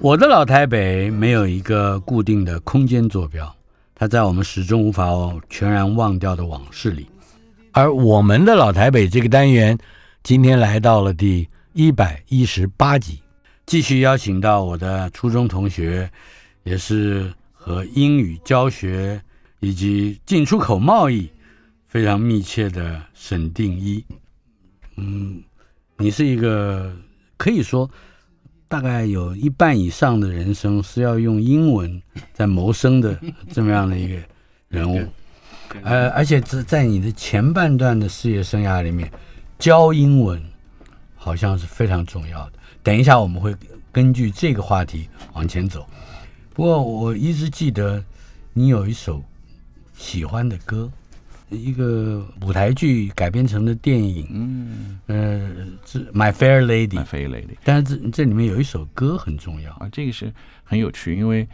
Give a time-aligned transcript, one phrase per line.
[0.00, 3.54] 我的老台北没有一个固定的空间坐标，
[3.94, 5.06] 它在我们始终无法
[5.48, 7.06] 全然忘掉的往事里。
[7.72, 9.78] 而我们的老台北这个单元，
[10.22, 13.20] 今天来到了第一百一十八集，
[13.64, 16.10] 继续邀请到我的初中同学，
[16.64, 19.22] 也是和英语教学
[19.60, 21.30] 以及进出口贸易
[21.86, 24.04] 非常密切的沈定一。
[24.96, 25.40] 嗯，
[25.96, 26.92] 你是一个
[27.36, 27.88] 可以说。
[28.70, 32.00] 大概有一半以上的人生是要用英文
[32.32, 33.18] 在谋生的
[33.50, 34.16] 这么样的一个
[34.68, 35.04] 人物，
[35.82, 39.10] 呃，而且在在你的前半段的事业生涯里面，
[39.58, 40.40] 教英文
[41.16, 42.52] 好像是非常重要的。
[42.80, 43.52] 等一下我们会
[43.90, 45.84] 根据这个话题往前走。
[46.54, 48.00] 不过我一直记得
[48.52, 49.20] 你有一首
[49.94, 50.88] 喜欢的歌。
[51.50, 55.50] 一个舞台剧改编成的电影，嗯，呃，
[55.84, 59.72] 是《My Fair Lady》，《My Fair Lady》，但是这这里面有一首歌很重要。
[59.72, 60.32] 啊，这个是
[60.64, 61.46] 很有趣，因为，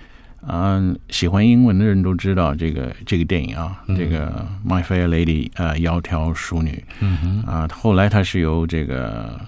[0.43, 9.41] 嗯、呃，喜欢英文的人都知道这个这个电影啊，嗯、这个《My Fair Lady》呃，窈窕淑女，嗯哼，啊、呃，后来它是由这个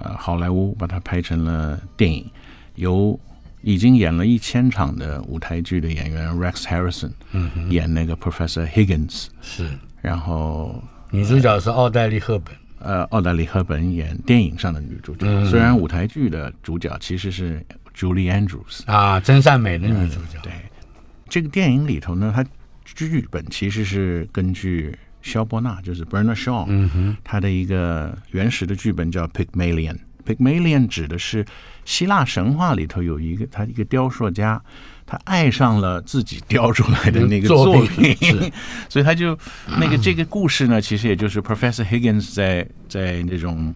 [0.00, 2.28] 呃好莱坞把它拍成了电影，
[2.74, 3.18] 由。
[3.64, 9.70] 已经演了一千场的舞台剧的演员 Rex Harrison，嗯，演那个 Professor Higgins 是，
[10.02, 17.64] 然后女主角是奥黛丽·赫本，呃，奥黛丽·赫本演电影上的女主角，嗯、虽然舞台剧的主角其实是
[17.96, 20.38] Julie Andrews 啊，真善美的女主角。
[20.42, 20.52] 对，
[21.28, 22.44] 这个电影里头呢，它
[22.84, 29.96] 剧本其实是根据肖伯纳，就是 Bernard Shaw，嗯哼，他的一个原始的剧本叫 Pygmalion。
[30.26, 31.44] Pygmalion 指的是
[31.84, 34.60] 希腊神话里头有一个他一个雕塑家，
[35.06, 38.16] 他爱上了自己雕出来的那个作品，
[38.88, 39.38] 所以他就
[39.78, 43.74] 那个这个故事呢，其实也就是 Professor Higgins 在在那种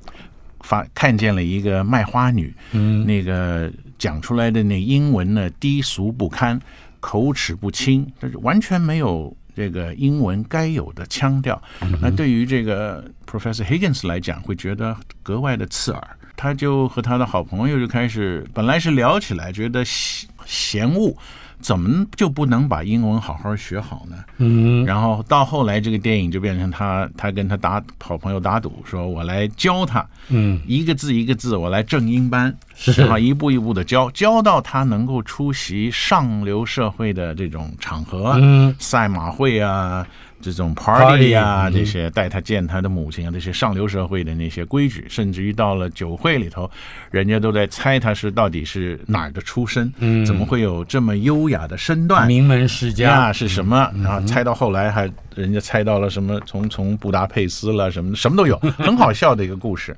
[0.60, 6.58] 发看见了一个卖花女，嗯，那个讲出来的那英文呢低俗不堪，
[7.00, 11.60] 口齿不清，但是完全没有这个英文该有的腔调。
[12.00, 16.08] 那对于这个 Professor Higgins 来讲，会觉得格外的刺耳。
[16.38, 21.12] 他就和他的好朋友就开始，本来是聊起来，觉得嫌嫌恶，
[21.60, 24.16] 怎么就不能把英文好好学好呢？
[24.36, 33.18] 嗯，然后到后来这个电影就变成他，他跟他打好朋友打赌，说我来教他，嗯，一个字一个字，我来正音班，是吧？
[33.18, 40.06] 一步一步的教，教到他能够出席上流社会的这种场合，嗯，赛马会啊。
[40.40, 46.70] 这种 party 啊这些带他见他的母亲啊，这些上流社会的那些规矩，甚至于到了酒会里头，
[47.10, 52.26] 人家都在猜他是到底是哪儿的出身，嗯，怎么会有这么优雅的身段？
[52.26, 53.90] 名门世家是什么？
[54.02, 56.40] 然后猜到后来还人家猜到了什么？
[56.46, 59.96] 从从布达佩斯了什么什么都有， 很好笑的一个故事。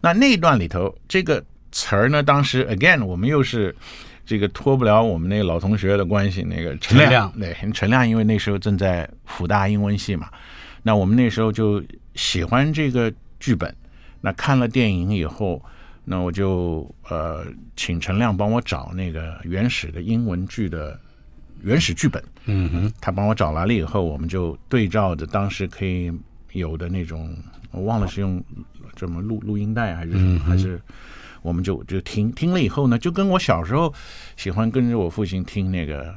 [0.00, 3.74] 那那段里头这个词儿呢，当时 again 我们又是。
[4.26, 10.28] 这个脱不了我们那个老同学的关系，那个陈亮， 对，陈亮，因为那时候正在辅大英文系嘛，
[10.82, 11.82] 那我们那时候就
[12.16, 13.72] 喜欢这个剧本，
[14.20, 15.62] 那看了电影以后，
[16.04, 17.46] 那我就呃
[17.76, 20.98] 请陈亮帮我找那个原始的英文剧的
[21.62, 26.12] 原始剧本，嗯哼，他帮我找来了以后，我们就对照着当时可以
[26.52, 27.32] 有的那种，
[27.70, 28.42] 我忘了是用
[28.96, 30.80] 什么录录音带还是什么，还是。
[31.46, 33.94] 我们就就听听了以后呢，就跟我小时候
[34.36, 36.12] 喜欢跟着我父亲听那个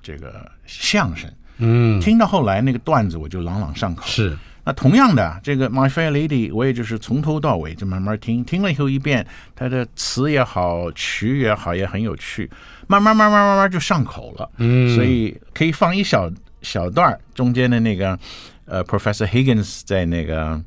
[0.00, 4.06] 这个相声，嗯，听到后来那个段子我就朗朗上口。
[4.06, 4.34] 是，
[4.64, 12.50] 那同样的，这个 My Fair Lady，我也就是从头到尾就慢慢听，听了以后一遍，它的词也好，曲也好，也很有趣，
[12.86, 14.50] 慢慢慢慢慢慢就上口了。
[14.56, 16.30] 嗯，所以可以放一小
[16.62, 18.18] 小段中间的那个
[18.64, 20.58] 呃，Professor Higgins 在那个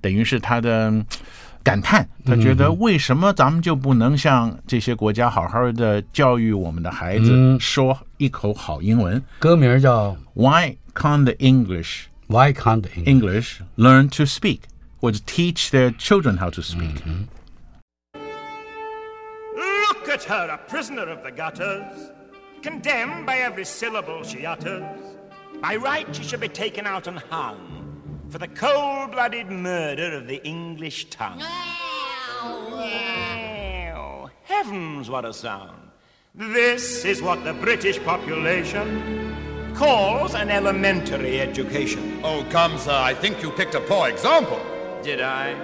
[0.00, 0.92] 等于是他的
[1.62, 9.22] 感叹，他觉得为什么咱们就不能像这些国家好好的教育我们的孩子说一口好英文？
[9.38, 14.60] 歌名叫 Why Can't the English Why can't English, English learn to speak
[15.00, 17.02] or teach their children how to speak?
[17.04, 17.26] Mm-hmm.
[19.54, 22.10] Look at her, a prisoner of the gutters,
[22.62, 24.82] condemned by every syllable she utters.
[25.60, 27.56] By right, she should be taken out and hung
[28.32, 31.42] for the cold blooded murder of the English tongue.
[32.70, 35.90] Well, heavens, what a sound!
[36.34, 42.20] This is what the British population calls an elementary education.
[42.24, 44.62] Oh, come, sir, I think you picked a poor example.
[45.02, 45.54] Did I?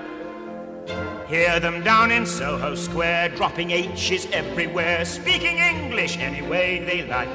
[1.27, 7.31] Hear them down in Soho Square, dropping H's everywhere, speaking English any way they like.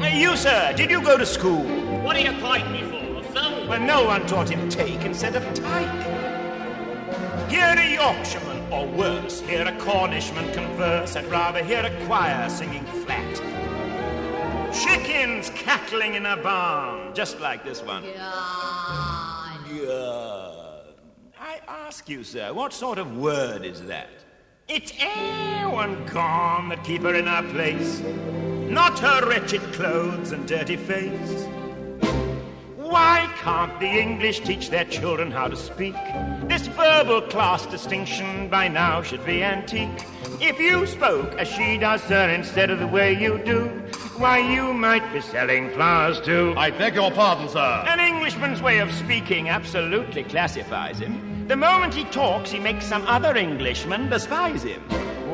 [0.00, 1.62] Hey, you, sir, did you go to school?
[2.02, 2.70] What do you fight
[3.68, 3.88] me for?
[3.88, 3.98] Son?
[3.98, 6.06] Well, no one taught him take instead of tyke.
[7.50, 11.16] Hear a Yorkshireman, or worse, hear a Cornishman converse.
[11.16, 13.36] I'd rather hear a choir singing flat.
[14.74, 18.02] Chickens cackling in a barn, just like this one.
[18.02, 19.60] God.
[19.86, 20.94] God.
[21.40, 24.10] I ask you, sir, what sort of word is that?
[24.68, 28.00] It's anyone gone that keep her in her place,
[28.70, 31.46] not her wretched clothes and dirty face.
[32.88, 35.94] Why can't the English teach their children how to speak?
[36.44, 40.06] This verbal class distinction by now should be antique.
[40.40, 43.66] If you spoke as she does, sir, instead of the way you do,
[44.16, 46.54] why, you might be selling flowers too.
[46.56, 47.84] I beg your pardon, sir.
[47.86, 51.46] An Englishman's way of speaking absolutely classifies him.
[51.46, 54.80] The moment he talks, he makes some other Englishman despise him.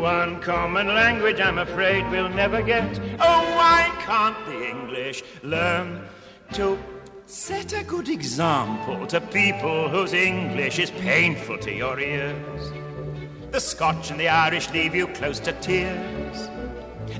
[0.00, 2.98] One common language, I'm afraid, we'll never get.
[3.20, 6.04] Oh, why can't the English learn
[6.54, 6.76] to
[7.34, 12.70] set a good example to people whose English is painful to your ears?
[13.50, 16.48] The Scotch and the Irish leave you close to tears.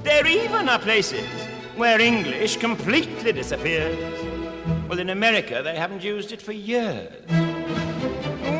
[0.05, 1.29] There even are places
[1.75, 3.99] where English completely disappears.
[4.89, 7.11] Well, in America, they haven't used it for years.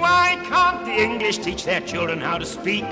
[0.01, 2.85] Why can't the English teach their children how to speak?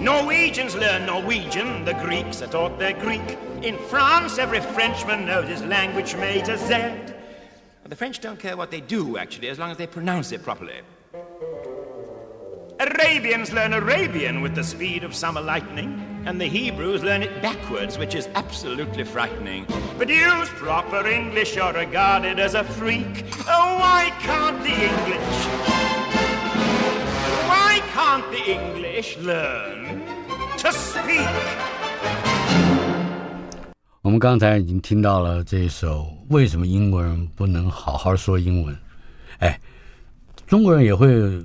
[0.00, 3.38] Norwegians learn Norwegian, the Greeks are taught their Greek.
[3.60, 7.15] In France, every Frenchman knows his language A to Z.
[7.86, 10.42] But the French don't care what they do, actually, as long as they pronounce it
[10.42, 10.80] properly.
[12.80, 17.96] Arabians learn Arabian with the speed of summer lightning, and the Hebrews learn it backwards,
[17.96, 19.66] which is absolutely frightening.
[19.98, 23.24] But use proper English, you're regarded as a freak.
[23.46, 25.46] Oh, why can't the English?
[27.46, 30.02] Why can't the English learn
[30.58, 31.85] to speak?
[34.06, 38.72] 我们刚才已经听到了这首《为什么英国人不能好好说英文》。
[39.38, 39.60] 哎，
[40.46, 41.44] 中国人也会。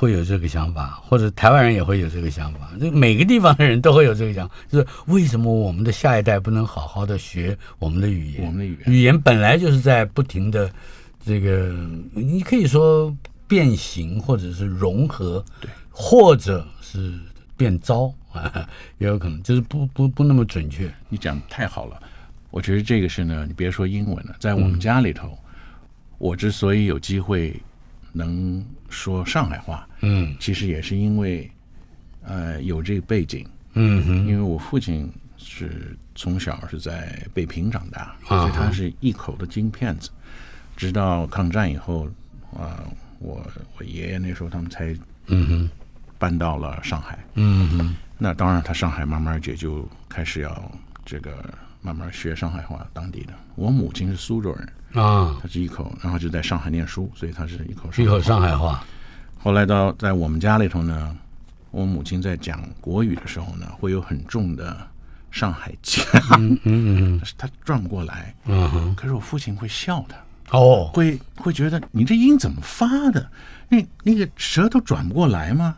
[0.00, 2.70] 会有这个想法，或者台湾人也会有这个想法。
[2.80, 8.44] 这每个地方的人都会有这个想法，就是为什么我们的下一代不能好好的学我们的语言？
[8.44, 10.68] 我们的语言，语言本来就是在不停的
[11.24, 11.72] 这个，
[12.14, 13.14] 你可以说
[13.46, 17.12] 变形，或者是融合，对，或者是
[17.56, 18.25] 变糟啊，
[18.98, 20.92] 也有可能，就是不不不那么准确。
[21.08, 22.02] 你讲太好了，
[22.50, 25.38] 我觉得这个是呢，你别说英文了，在我们家里头，嗯、
[26.18, 27.54] 我之所以有机会。
[28.18, 31.50] 能说上海话，嗯，其实也是因为，
[32.22, 40.08] 呃，有这个背景，嗯哼，因为我父亲是从小是在北平长大，所以他是一口的京片子，
[40.78, 42.06] 直到抗战以后，
[42.54, 42.84] 啊、呃，
[43.18, 45.70] 我我爷爷那时候他们才，嗯哼，
[46.18, 50.72] 搬到了上海，嗯哼，那当然他上海慢慢也就开始要
[51.04, 51.32] 这个。
[51.82, 53.32] 慢慢学上海话，当地的。
[53.54, 54.68] 我母亲是苏州人
[55.00, 58.84] 啊，她是一口，然后就在上海念书，所以她是一口一口上海话。
[59.38, 61.16] 后来到在我们家里头呢，
[61.70, 64.76] 我母亲在讲国语的时候呢，会有很重的
[65.30, 66.04] 上海腔，
[66.40, 68.92] 嗯嗯嗯， 她转不过来，嗯哼。
[68.96, 73.30] 可是我父亲会笑他，哦，会会觉得你这音怎么发的？
[73.68, 75.76] 那那个舌头转不过来吗？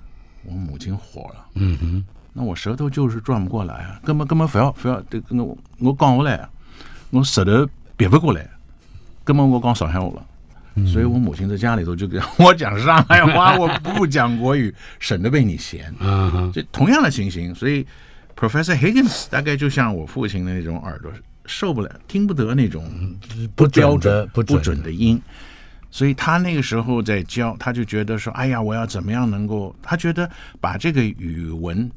[0.49, 2.05] 我母亲火了，嗯哼。
[2.33, 6.49] 那我舌头就是转不过来啊，根本根本非要非要这个我我讲不来，
[7.11, 8.49] 我舌头别不过来，
[9.25, 10.26] 根本我讲上海话了，
[10.76, 15.93] 嗯、所以我母亲在家里头就跟 我讲上海话，我不讲国语，省得被你嫌。
[15.99, 17.85] 嗯，这同样的情形，所以
[18.38, 21.11] Professor Higgins 大概就像我父亲的那种耳朵
[21.47, 22.85] 受不了，听不得那种
[23.57, 25.21] 不标准、不准的音。
[25.90, 29.75] 所以他那个时候在教，他就觉得说：“哎呀，我要怎么样能够？
[29.83, 30.30] 他觉得
[30.61, 31.90] 把这个语文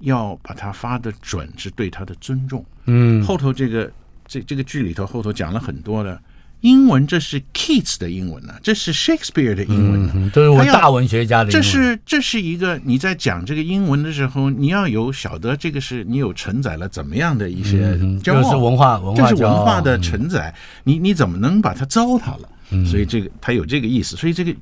[0.00, 3.90] 要把它发的准，是对他的尊重。”嗯，后头这个
[4.26, 6.20] 这这个剧里头后头讲了很多的。
[6.60, 11.62] 英文这是 Keats 的英文呢、啊，这是 Shakespeare 的英文呢、啊嗯，都是我大文学家的英文。
[11.62, 20.48] 这是这是一个你在讲这个英文的时候，你要有晓得这个是你有承载了怎么样的一些骄傲，嗯、就是文化文化，这是文化的承载。
[20.48, 22.48] 嗯、你你怎么能把它糟蹋了？
[22.70, 24.54] 嗯、所以这个它有这个意思，所以这个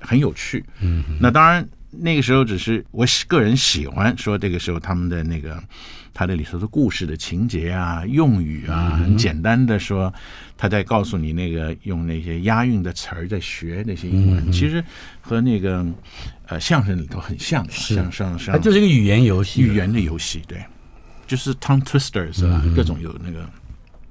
[0.00, 0.64] 很有趣。
[0.80, 1.66] 嗯，那当然
[1.98, 5.62] 那个时候只是我个人喜欢说，这个时候他们的那个。
[6.18, 10.10] 他的里头的故事的情节啊、用语啊，很简单的说，
[10.56, 14.82] 他在告诉你那个用那些押韵的词儿在学那些英文，其实
[15.20, 15.84] 和那个
[16.46, 20.64] 呃相声里头很像的，像像像，它就是一个语言游戏，语言的游戏，对，
[21.26, 23.46] 就是 tongue twisters 啊，各种有那个。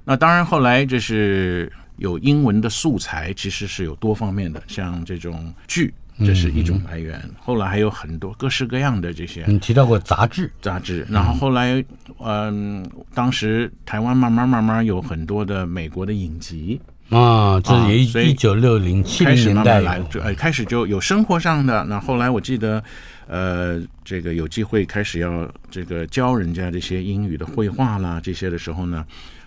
[0.04, 5.92] 那当然后来就是有英文的素材，其实是有多方面的，像这种剧。
[6.24, 9.44] 这是一种来源，后来还有很多各式各样的这些。
[9.46, 11.84] 你提到过杂志，杂志，然后后来，
[12.24, 16.80] 嗯，当时台湾慢慢慢慢有很多的美国的影集
[17.10, 17.74] 啊，这
[18.06, 21.84] 是一九六零七零年代来，呃，开始就有生活上的。
[21.84, 22.82] 那后来我记得，
[23.26, 29.04] 呃，这个有机会开始要这个教人家这些英语的绘画啦，这些的时候呢。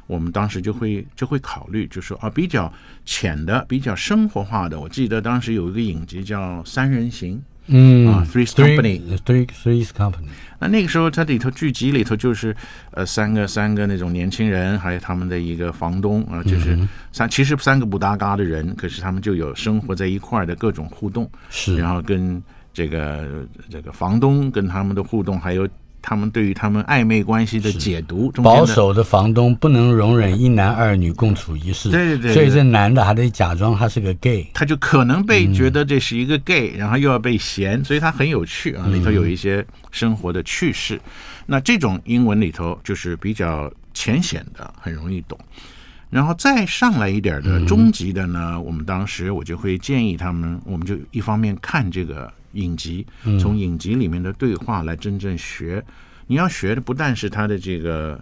[0.10, 2.74] 我们当时就会就会考虑，就说啊，比较
[3.06, 4.80] 浅的、比较生活化的。
[4.80, 7.36] 我记得当时有一个影集叫《三人行》，
[7.68, 10.26] 嗯啊，Three's Company，Three Three's Company。
[10.58, 12.56] 那那个时候，它里头剧集里头就是
[12.90, 16.76] 呃三个三个那种年轻人，还有他们的一个房东啊，就是
[17.12, 22.42] 三其实三个不搭嘎的人，可是他们就有生活在一块儿的各种互动，是，然后跟
[22.74, 25.70] 这个这个房东跟他们的互动，还有。
[26.02, 40.96] 他们对于他们暧昧关系的解读，保守的房东不能容忍一男二女共处一室，对对对，所以这男的还得假装他是个 gay，他就可能被觉得这是一个 gay，、嗯、然后又要被嫌，所以他很有趣啊，里头有一些生活的趣事。
[40.96, 41.02] 嗯、
[41.46, 45.38] 那这种英文里头就是比较浅显的，很容易懂。
[46.10, 52.32] 然后再上来一点的终极的呢，嗯、我们当时我就会建议他们，我们就一方面看这个。
[52.54, 53.06] 影集，
[53.40, 55.84] 从影集里面的对话来真正学。
[55.88, 55.94] 嗯、
[56.28, 58.20] 你要学的不但是他的这个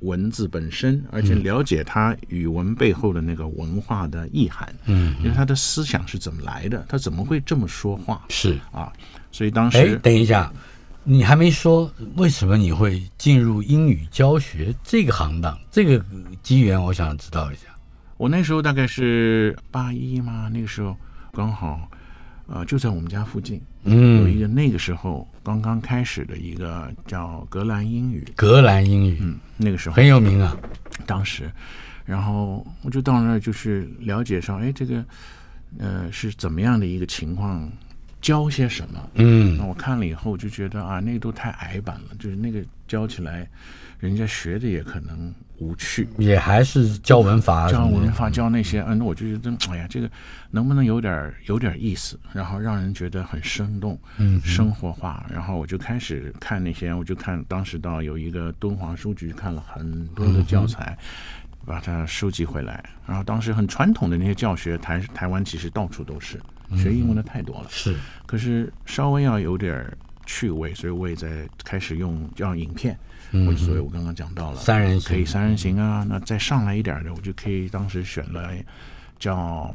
[0.00, 4.74] 文字本身，而且了解他语文背后的那个文化的意涵。
[4.84, 8.24] 嗯，因为他的思想是怎么来的，他怎么会这么说话？
[8.28, 8.92] 是啊，
[9.32, 10.52] 所以当时，哎，等一下，
[11.02, 15.58] 你还没说为什么你会进入英语教学这个行当？
[15.70, 16.04] 这个
[16.42, 17.62] 机缘，我想知道一下。
[18.18, 20.96] 我那时候大概是八一嘛，那个时候
[21.32, 21.88] 刚好。
[22.48, 30.56] 呃，就在我们家附近，嗯，有一个那个时候刚刚开始的一个叫格兰英语，格兰英语，嗯，那个时候很有名啊，
[31.06, 31.50] 当时，
[32.04, 35.04] 然后我就到那儿就是了解上，哎，这个
[35.78, 37.68] 呃是怎么样的一个情况，
[38.20, 43.48] 教些什么，嗯，那我看了以后就觉得啊，那个都太矮板了，就是那个教起来，
[43.98, 45.34] 人家学的也可能。
[45.58, 50.10] 无趣，也还是教文法，教文法，教那些，嗯，那我就觉得，哎呀，这个
[50.50, 60.94] 能不能有点有点意思，然后让人觉得很生动，嗯，生活化，然后我就开始看那些，我就看当时到有一个敦煌书局看了很多的教材，
[61.64, 66.38] 把它收集回来，然后当时很传统的那些教学，台台湾其实到处都是，
[66.76, 69.90] 学英文的太多了，是，可是稍微要有点
[70.26, 72.98] 趣味，所以我也在开始用叫影片。
[73.32, 76.06] 我所以，我刚刚讲到了三人行，可以三人行啊。
[76.08, 78.50] 那再上来一点的，我就可以当时选了
[79.18, 79.36] 叫《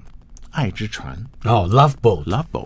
[0.51, 1.17] 爱之船》
[1.50, 2.65] 哦，《Love Boat》，《Love Boat》。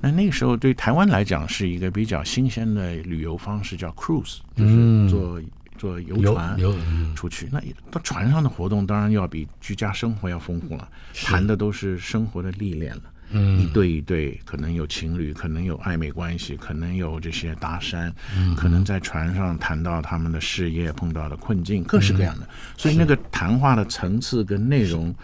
[0.00, 5.40] 那那个时候对台湾来讲是一个比较新鲜的旅游方式，叫 cruise，就是坐
[5.78, 6.74] 坐游船游
[7.14, 7.48] 出去。
[7.52, 13.02] 那到船上的活动当然要比居家生活要丰富了，谈的都是生活的历练了。
[13.30, 22.44] 嗯，一对一对，可能有情侣，可能有暧昧关系，可能有这些搭讪，嗯、可能在船上谈到他们的事业碰到的困境，各式各样的。
[22.44, 25.14] 嗯、所以那个谈话的层次跟内容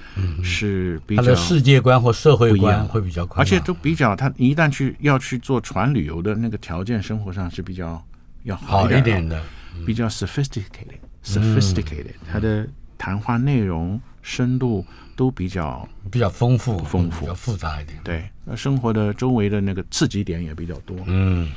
[0.42, 1.00] 是。
[1.06, 8.02] 比较，他的世界观或社会观会比较宽，而且都比较，他一旦去要去做船旅游的那个条件，生活上是比较
[8.44, 9.42] 要好一点，的，
[9.76, 14.84] 嗯、比较 sophisticated，sophisticated，他、嗯、的谈话内容深度。
[15.14, 17.98] 都比较比较丰富，丰富，比较复杂一点。
[18.02, 20.96] 对，那生活的周围的那个刺激点也比较多。
[21.06, 21.52] 嗯，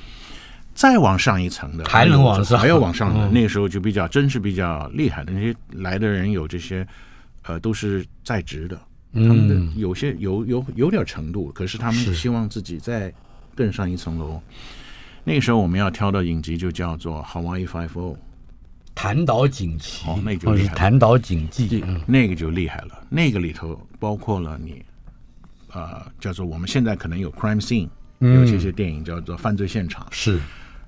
[0.74, 5.32] 再往上一层的，还能往上，还要往上的，那个时候就比较真是比较厉害的。
[5.32, 6.86] 那些来的人有这些，
[7.44, 8.78] 呃，都是在职的，
[9.14, 13.12] 他们的有些有有有点程度，可是他们希望自己再
[13.56, 14.40] 更上一层楼。
[15.24, 18.12] 那个时候我们要挑的影集就叫做《Hawaii Five O》。
[18.96, 20.76] 檀岛锦旗哦，那就厉害了。
[20.76, 23.06] 檀岛锦记，那个就厉害了。
[23.10, 24.84] 那个里头包括了你，
[25.74, 30.40] 呃叫做我们现在可能有 crime scene，有这些电影叫做犯罪现场，是。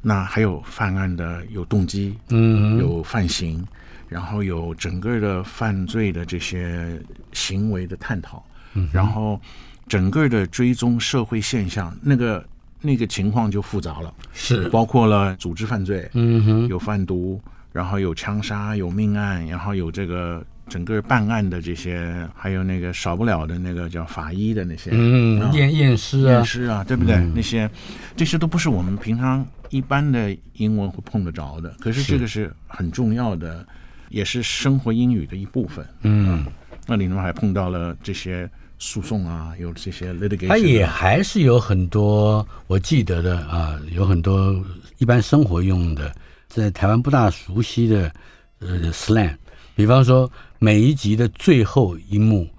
[0.02, 3.66] 那还有犯案的有动机，嗯，有犯行，
[4.08, 7.02] 然后有整个的犯罪的这些
[7.34, 8.46] 行为的探讨，
[8.76, 9.42] 嗯，然后
[9.88, 12.48] 整个的追踪社会现象，那个
[12.80, 14.70] 那个情况就复杂了，是。
[14.70, 17.42] 包括了组织犯罪，嗯哼，有贩毒，
[17.78, 20.44] 然后有枪杀，有命案，然后有这个。
[20.70, 27.16] 整个办案的这些，还有那个少不了的那个叫法医的那些，嗯，验验尸啊，验尸啊，对不对？
[27.16, 27.72] 嗯、那些
[28.18, 31.74] 这些都不是我们平常一般的英文会碰得着的。
[31.80, 33.66] 可是这个是很重要的，
[34.10, 35.88] 也是生活英语的一部分。
[36.02, 36.46] 嗯，啊、
[36.86, 44.54] 那里面还碰到了这些诉讼啊，有这些 litigation，它也还是有很多我记得的啊，有很多
[44.98, 46.14] 一般生活用的，
[46.48, 48.12] 在台湾不大熟悉的
[48.60, 49.36] 呃 slang，
[49.76, 50.30] 比方说。
[50.60, 52.50] 每一集的最后一幕，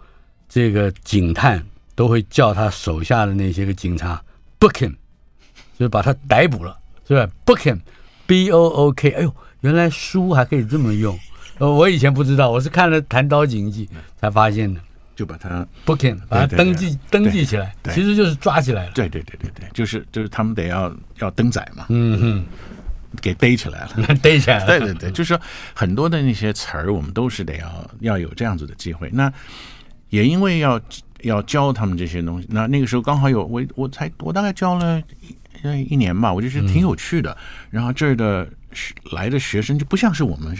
[0.48, 1.60] 这个警探
[1.96, 4.22] 都会叫他手下的那些个警察
[4.60, 4.94] book him，
[5.76, 6.78] 就是把他逮捕了，
[7.08, 11.18] 是吧？book him，b o o k，哎呦，原来书还可以这么用，
[11.58, 13.84] 呃，我以前不知道，我是看了《弹刀警记》
[14.20, 14.80] 才发现的，
[15.16, 18.92] 就把他 booking，把他登记登记起来，其实就是抓起来了。
[18.92, 21.86] 对对对对对，就是就是他们得要要登载嘛。
[21.88, 22.46] 嗯哼。
[23.20, 24.66] 给逮起来了， 逮起来了。
[24.66, 25.40] 对对对，就是说
[25.74, 29.08] 很多的那些词儿，我们都是得要要有这样子的机会。
[29.12, 29.32] 那
[30.10, 30.80] 也因为要
[31.22, 35.02] 要教他们这些东西，那那个时候刚好有我，我才我大概教了
[35.62, 37.36] 一一年吧，我就觉得挺有趣的。
[37.70, 38.48] 然后这儿的
[39.12, 40.56] 来的学生就不像是我们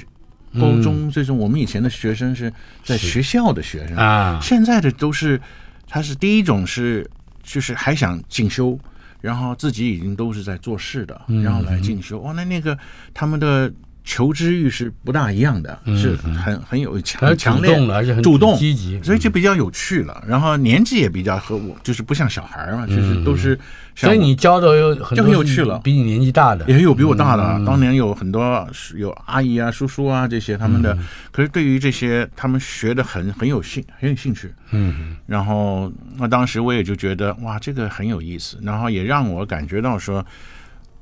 [0.58, 5.40] 高中这种，我们以前的学生是在学校的学生啊，现在的都是
[5.86, 7.08] 他是第一种是
[7.42, 8.78] 就是还想进修。
[9.20, 12.20] 然后自己已经都是在做事的，然后来进修。
[12.22, 12.78] 哦，那那个
[13.12, 13.72] 他们的
[14.08, 20.24] 求知欲是不大一样的，嗯、是很很有强强烈，而且很主动积极，所以就比较有趣了。
[20.26, 23.58] 然后年纪也比较和我，就是不像小孩嘛，就是都是。
[23.94, 27.42] 所以你教的有很多就很有趣了，比你年纪大的也有比我大的。
[27.42, 34.54] 嗯、当年有很多有阿姨啊、叔叔啊这些他们的，嗯、可是对于这些他们学的很很有兴很有兴趣。
[34.70, 40.24] 嗯，然后那当时我也就觉得哇，这个很有意思，然后也让我感觉到说，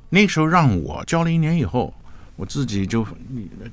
[0.09, 1.93] 那时候让我教了一年以后，
[2.37, 3.05] 我自己就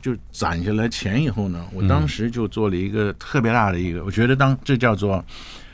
[0.02, 5.24] 就攒下来钱以后呢，我当时就做了一个特别大的一个，嗯、我觉得当这叫做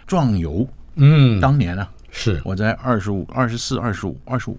[0.07, 0.68] 壮游。
[0.96, 1.90] 嗯，当年呢、啊。
[2.12, 4.59] 是我在二十五、二十四、二十五、二十五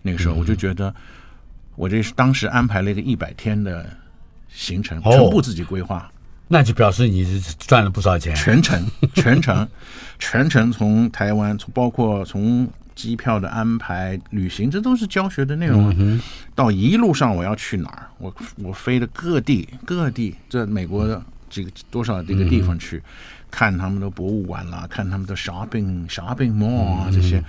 [0.00, 0.92] 那个时候，我就觉得
[1.76, 3.86] 我这是当时安排了一个一百天的
[4.48, 6.10] 行程，全部自己规划，
[6.48, 8.34] 那就表示你是赚了不少钱。
[8.34, 8.82] 全程，
[9.14, 9.68] 全程，
[10.18, 12.66] 全程从台湾，从包括从
[13.00, 16.20] 机票的安排、旅行，这都是教学的内容。
[16.54, 23.02] 到一路上我要去哪儿，我我飞的各地各地，这美国的几个多少这个地方去。
[23.52, 27.44] 看他们的博物馆啦，看他们的 shopping shopping mall 啊，这些，嗯、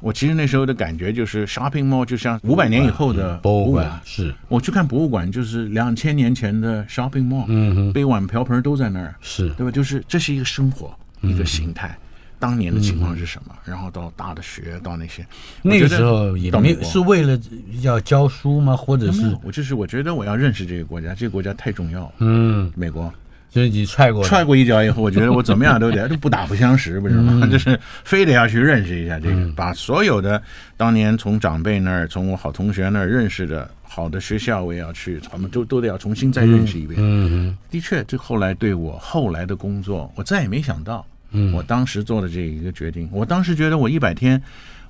[0.00, 4.34] 我其实那时候的感觉就是 shopping mall 就像五百年以后的博物馆，是。
[4.48, 9.48] 我去看博物馆，就是两千年前的 shopping mall，嗯哼，杯碗瓢盆都在那儿，是。
[9.50, 9.70] 对吧？
[9.70, 11.96] 就是这是一个生活，嗯、一个形态，
[12.38, 13.54] 当年的情况是什么？
[13.66, 15.26] 嗯、然后到大的学，到那些，
[15.62, 17.38] 那个时候也没是为了
[17.82, 18.76] 要教书吗？
[18.76, 23.12] 或者是我就是我觉得我要认识这个国家，这个国家太重要了，嗯，美国。
[23.50, 27.46] 所以你踹过踹过一脚以后，我觉得我怎么样都得 就不打不相识，不是吗？
[27.46, 30.42] 就是非得要去认识一下这个，把所有的
[30.76, 36.98] 当年从长辈那儿、从我好同学那儿认识的好的学校，我也要去，他们都都得要重新再认识一遍。
[37.00, 41.06] 嗯，的确，这后来对我后来的工作，我再也没想到。
[41.36, 44.40] 嗯，我当时做的这一个决定，我当时觉得我一百天，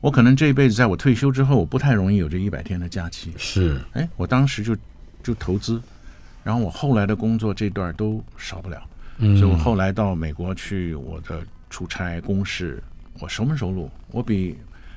[0.01, 3.33] 我可能这一辈子在我退休之后，我不太容易有这一百天的假期。
[3.37, 4.77] 是，哎，我当时就
[5.23, 5.83] 就投资。
[6.45, 8.83] 然后我后来的工作这段都少不了，
[9.17, 12.83] 嗯，所以我后来到美国去，我的出差公事，
[13.19, 14.55] 我熟门熟路，我比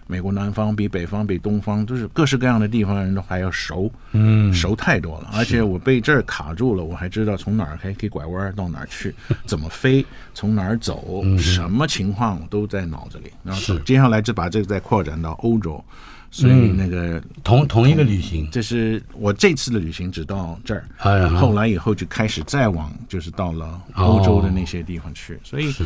[0.07, 5.29] 美国南方、比北方、比东方，就是各式各样的地方人都还要熟，嗯，熟太多了。
[5.33, 9.13] 而且我被这儿卡住了，我还知道从哪儿还可以拐弯到哪儿去，
[9.45, 13.31] 怎么飞，从哪儿走，什么情况我都在脑子里。
[13.43, 15.83] 然后接下来就把这个再扩展到欧洲。
[16.29, 25.35] 所以那个、嗯、同同一个旅行，这是我这次的旅行只到这儿，后来以后就开始再往就是到了欧洲的那些地方去。
[25.35, 25.85] 哦、所以，是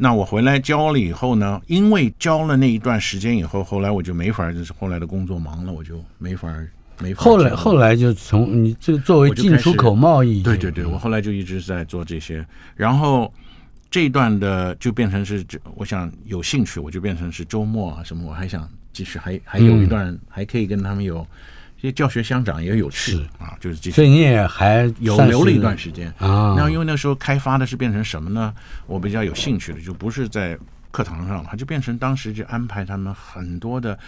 [0.00, 6.48] 那我回来教了以后呢，因为教了那一段时间以后，后来我就没法，就是后来的工作忙了，我就没法
[6.98, 7.22] 没法。
[7.22, 12.42] 后来后来就从你这作为进出口贸易，对对对，我后来就一直在做这些，
[12.74, 13.30] 然后
[13.90, 18.66] 这一段的就变成是，我想有兴趣，我就变成是周末啊什么，我还想。
[18.92, 21.24] 继续还还有一段，嗯、还可以跟他们有
[21.80, 23.92] 这些教学相长，也有趣啊，就是这些。
[23.92, 26.54] 所以你也还有留了一段时间啊。
[26.54, 28.54] 然后因为那时候开发的是变成什么呢？
[28.86, 30.58] 我比较有兴趣的，就不是在
[30.90, 33.98] 课堂上了，就变成当时就安排他们很多的，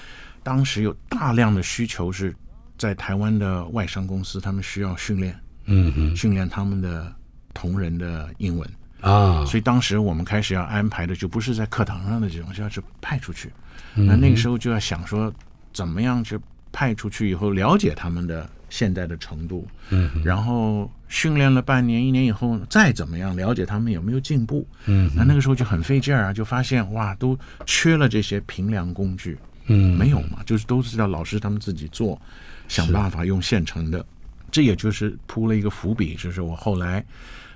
[0.42, 2.34] 当时有大量的需求是
[2.76, 7.10] 在台湾的外商公司，他们需要训练，嗯嗯，训练他们的
[7.54, 8.68] 同仁的英文
[9.00, 13.50] 啊，所以当时我们开始要安排的就不是在课堂上的这种，就要去派出去。
[13.94, 15.32] 那那个时候就要想说，
[15.72, 16.38] 怎么样去
[16.72, 32.20] 派出去以后了解他们的现在的程度，嗯，然后训练了半年一年以后再怎么样了解他们有没有进步，嗯，那那个时候就很费劲儿啊，就发现哇，都缺了这些平量工具，嗯，没有嘛，就是都是要老师他们自己做，
[32.66, 34.04] 想办法用现成的，
[34.50, 37.04] 这也就是铺了一个伏笔，就是我后来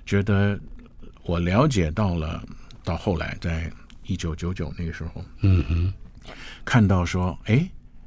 [0.05, 0.59] 觉得
[1.23, 2.43] 我了解到了，
[2.85, 3.73] 到后来在
[4.05, 5.93] 一九九九那个时候，嗯哼。
[6.65, 7.65] 看到说，哎，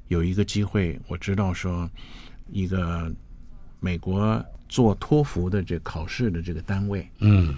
[0.10, 1.90] 有一个机会，我知道说，
[2.52, 3.12] 一个
[3.80, 7.56] 美国做托福的这考试的这个单位，嗯，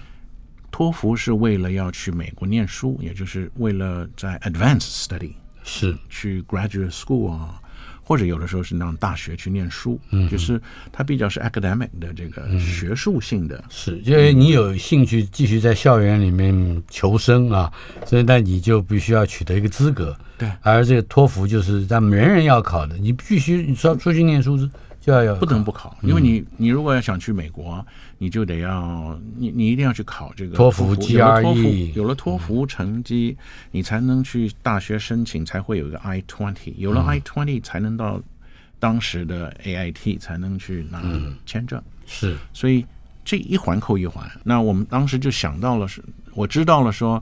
[0.70, 7.61] 托福是为了要去美国念书，也就是为了在 advanced study 是去 graduate school 啊。
[8.04, 10.60] 或者有的时候是让大学去念书，嗯，就是
[10.90, 17.72] 它比较是 academic 的这个学术性的，嗯、是因为你有兴趣继续在校园里面求生啊，
[18.04, 24.68] 所以那你就必须要取得一个资格，对，而这个托福就是咱们人人要考的，你必须你说出去念书
[25.02, 27.84] 就要有不能不考，因为你你如果要想去美国，
[28.18, 33.36] 你就得要你你一定要去考这个托福 GRE，有了托福成绩，
[33.72, 38.22] 你才能去大学申请，才会有一个 I twenty，有了 I twenty 才能到
[38.78, 41.02] 当时的 AIT 才能去拿
[41.44, 42.86] 签证，是，所以
[43.24, 44.24] 这一环扣一环。
[44.44, 46.00] 那我们当时就想到了，是
[46.34, 47.20] 我知道了说，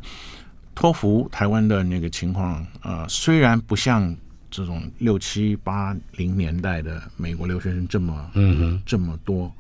[0.75, 4.15] 托福台湾的那个情况，呃，虽然不像。
[4.51, 9.53] 这种六七八零年代的美国留学生这么嗯哼这么多，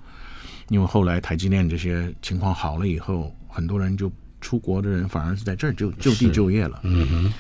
[0.68, 6.80] 因为后来台积电这些情况好了以后，很多人就出国的人反而是在这儿就就地就业了。
[6.82, 7.32] 嗯哼，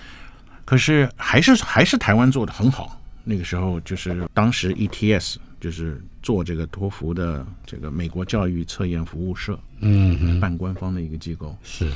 [0.64, 3.00] 可是还是还是台湾做的很好。
[3.24, 11.90] 那个时候就是当时 ETS 就是做这个托福的这个美国教育测验服务社，嗯哼，半官方的一个机构是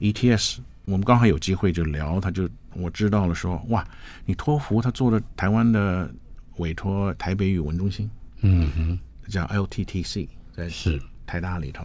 [0.00, 0.58] ETS。
[0.86, 3.86] 我们刚好有机会就聊，他就我知道了说，哇，
[4.24, 6.10] 你托福他做了台湾的
[6.56, 8.08] 委托台北语文中心，
[8.40, 8.98] 嗯哼，
[9.30, 11.84] 叫 LTTC，在是台大里头，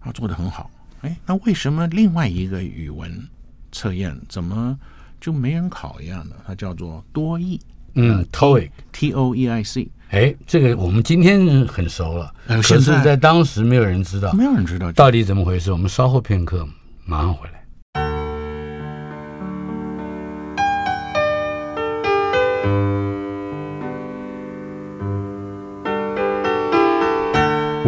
[0.00, 0.70] 他，做的很好。
[1.02, 3.28] 哎，那为什么另外一个语文
[3.72, 4.78] 测验怎么
[5.20, 6.36] 就没人考一样的？
[6.46, 7.60] 它叫做多义，
[7.94, 9.88] 嗯，TOEIC，T O E I C。
[10.10, 15.72] 哎，这个我们今天很熟了，可是在当时没有人知道，没有人知道到底怎么回事。
[15.72, 16.68] 我们稍后片刻，
[17.04, 17.61] 马上回来。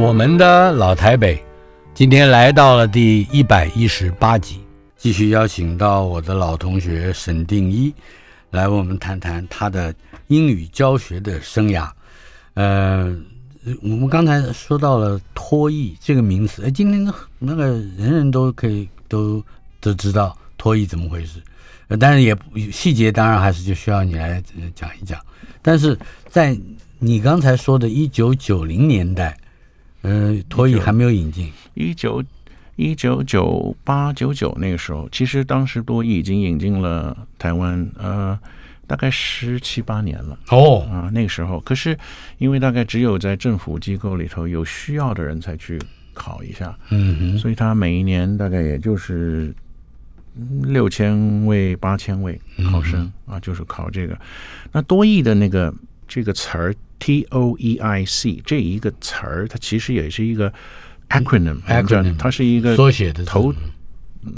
[0.05, 1.43] 我们的老台北，
[1.95, 4.61] 今天来到了第一百一十八集，
[4.99, 7.91] 继续邀请到我的老同学沈定一，
[8.51, 9.95] 来为我们谈谈他的
[10.27, 11.89] 英语教学的生涯。
[12.53, 13.17] 呃，
[13.81, 19.43] 我们刚才说到了托益这个名词，哎，今天那个人人都可以都
[19.81, 21.41] 都知道托益怎么回事，
[21.89, 22.37] 呃，但是也
[22.71, 24.43] 细节当然还是就需要你来
[24.75, 25.19] 讲一讲。
[25.63, 26.55] 但是在
[26.99, 29.35] 你刚才说的一九九零年代。
[30.05, 31.51] 嗯，托益还没有引进。
[31.73, 32.23] 一九
[32.77, 38.39] 一九九八九九那个时候，其实当时多益已经引进了台湾，呃，
[38.87, 40.39] 大概十七八年了。
[40.51, 41.99] 哦，啊，那个时候，可是
[42.37, 45.81] 因为大概只有在政府机构里头有需要的人才去
[46.13, 49.55] 考一下，嗯哼，所以他每一年大概也就是
[50.63, 52.39] 六千位八千位
[52.71, 54.19] 考生啊，就是考这个。
[54.71, 55.75] 那多益的那个
[56.07, 56.75] 这个词儿。
[56.99, 60.53] T O E I C 这一个词儿，它其实也是一个
[61.09, 63.55] acronym，acronym，它是一个缩写的头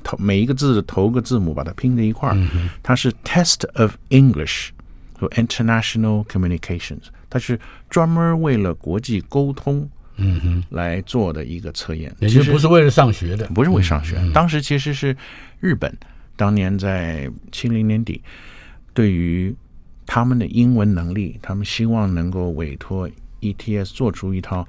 [0.03, 2.37] 头每一个字的头个字母把它拼在一块儿，
[2.83, 4.71] 它是 Test of English
[5.19, 10.64] 和 International Communications，它是专门为了国际沟通嗯哼。
[10.71, 14.19] 来做的一个测验，也就不是为了上学的，不是为了上学。
[14.35, 15.16] 当时其实是
[15.61, 15.95] 日本
[16.35, 18.21] 当年在七零年底
[18.92, 19.55] 对于
[20.07, 24.66] 他们的英文能力，他们希望能够委托 ETS 做出一套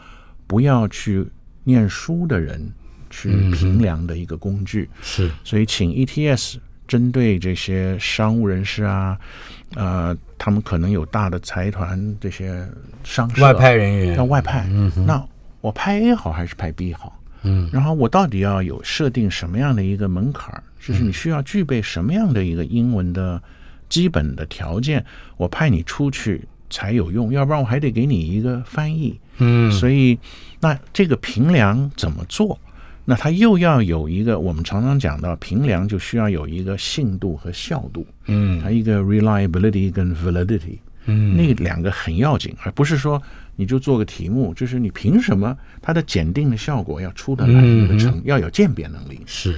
[0.48, 1.26] 不要去
[1.64, 2.70] 念书的人
[3.10, 4.90] 去评量的一个工具。
[4.94, 9.18] 嗯、是，所以请 ETS 针对这些商务人士啊，
[9.76, 12.68] 呃，他们可能有大的财团这些
[13.04, 14.66] 商社外派人员要外派。
[14.70, 15.24] 嗯，那
[15.62, 17.22] 我派 A 好还是派 B 好？
[17.44, 20.52] 嗯，然后我到底要有设定什么样的一个门槛？
[20.80, 23.42] 就是你需要具备什么样的一个英文的？
[23.90, 25.04] 基本的条件，
[25.38, 29.20] 我派你出去才有用，要不然我还得给你一个翻译。
[29.38, 30.18] 嗯，所以
[30.60, 32.60] 那这个评量怎么做？
[33.10, 43.22] 那它又要有一个，我们常常讲到评量就需要有一个信度和效度，嗯，它一个 reliability 跟 validity，嗯，那两个很要紧，而不是说
[43.56, 49.58] 你就做个题目，就是你凭什么它的检定的效果要出得来，那个成要有鉴别能力，是，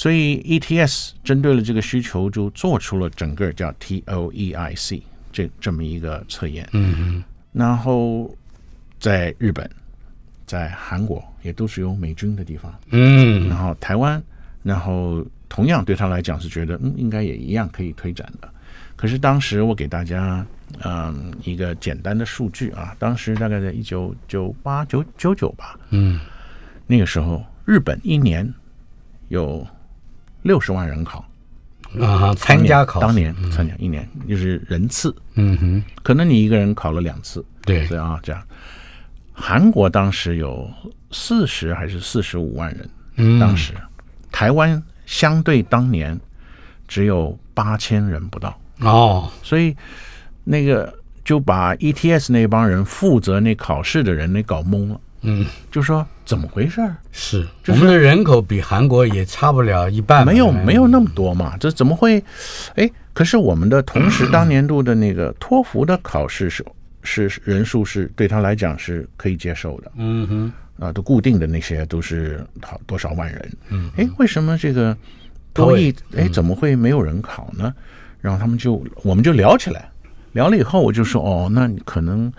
[0.00, 8.34] 所以 ETS 针对了这个需求，就做出了整个叫 TOEIC 这这么一个测验，嗯嗯，然后
[8.98, 9.70] 在日本。
[10.46, 14.20] 在韩国也都是有美军的地方，嗯，然后台湾，
[14.64, 18.48] 然后同样对他来讲是觉得嗯应该也一样可以推展的。
[18.96, 20.44] 可是当时我给大家
[20.82, 26.18] 嗯一个简单的数据啊，当时大概在一九九八九九九吧，嗯，
[26.88, 28.52] 那个时候日本一年
[29.28, 29.64] 有
[30.42, 31.24] 六十万人考。
[32.00, 38.40] 啊，参加考当年参加一年就是人次，嗯哼，可能你一个人考了两次，对，对啊这样。
[39.32, 40.70] 韩国当时有
[41.10, 43.72] 四十还是四十五万人，嗯，当时。
[44.30, 46.16] 台湾相对当年
[46.86, 48.56] 只有八千人不到。
[48.78, 49.76] 哦，所以
[50.44, 56.96] 那个就把 ETS 那帮人负责那考试的人给搞懵了，嗯，就说怎么回事儿？
[57.12, 62.22] 是，我们的人口比韩国也差不了一半，没有没有那么多嘛，这怎么会？
[62.76, 66.64] 哎，可是我们的同时当年度的那个托福的考试是。
[67.02, 70.52] 是人数是对他来讲是可以接受的，嗯哼，
[70.84, 74.94] 啊，都固定的那些都是好多少万人，嗯，哎，为什么这个
[75.54, 77.72] 多益哎怎么会没有人考呢？
[78.20, 79.89] 然后他们就我们就聊起来，
[80.32, 82.32] 聊了以后我就说哦，那你可能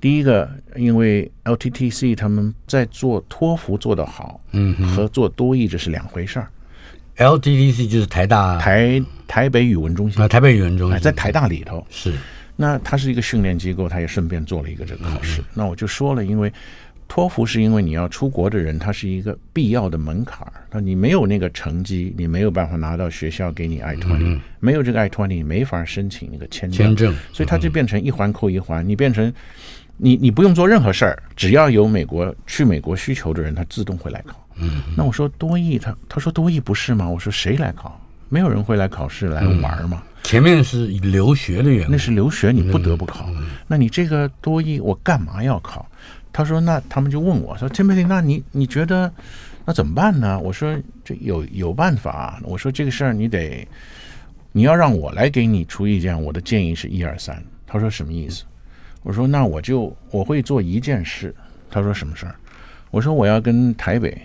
[0.00, 6.48] 第一个因为 LTTC 他们在做托福做得好，嗯，和做多益这是两回事儿。
[7.16, 12.12] LTTC 就是台大台台北语文中心啊，台北语文中心在台大里头是。
[12.60, 15.40] 那它是一个训练机构，它也顺便做了一个这个考试。
[15.54, 16.52] 那我就说了，因为
[17.08, 20.52] 托福是因为你要出国的人，它是一个必要的门槛儿。
[20.70, 26.88] 那你没有那个成绩，你没有办法拿到学校给你 I-20，没有这个 I-20，你没法申请那个签证。
[26.88, 29.32] 签证，所以它就变成一环扣一环，你变成
[29.96, 34.36] 你你不用做任何事儿，只要有美国去美国需求的人，他自动会来考。
[34.56, 37.08] 嗯，那我说多益，他他说多益不是吗？
[37.08, 37.98] 我说谁来考？
[38.28, 40.02] 没有人会来考试来玩嘛。
[40.24, 43.30] 前面是留学的原因，那是留学，你不得不考。
[43.66, 45.87] 那你这个多益，我干嘛要考？
[46.38, 49.12] 他说：“那他们就问我说，Timothy，那你你觉得
[49.64, 53.66] 那怎么办呢？”我说：“这有有办法。”我说：“这个事儿你得
[54.52, 56.22] 你要让我来给你出意见。
[56.22, 58.44] 我的建议是一二三。”他说：“什么意思？”
[59.02, 61.34] 我说：“那我就我会做一件事。”
[61.68, 62.36] 他说：“什么事儿？”
[62.92, 64.16] 我说：“我要跟台北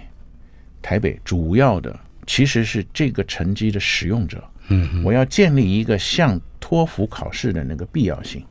[0.84, 8.46] 台北主要的其实是这个成绩的使用者。”嗯，我要建立一个像托福考试的那个必要性。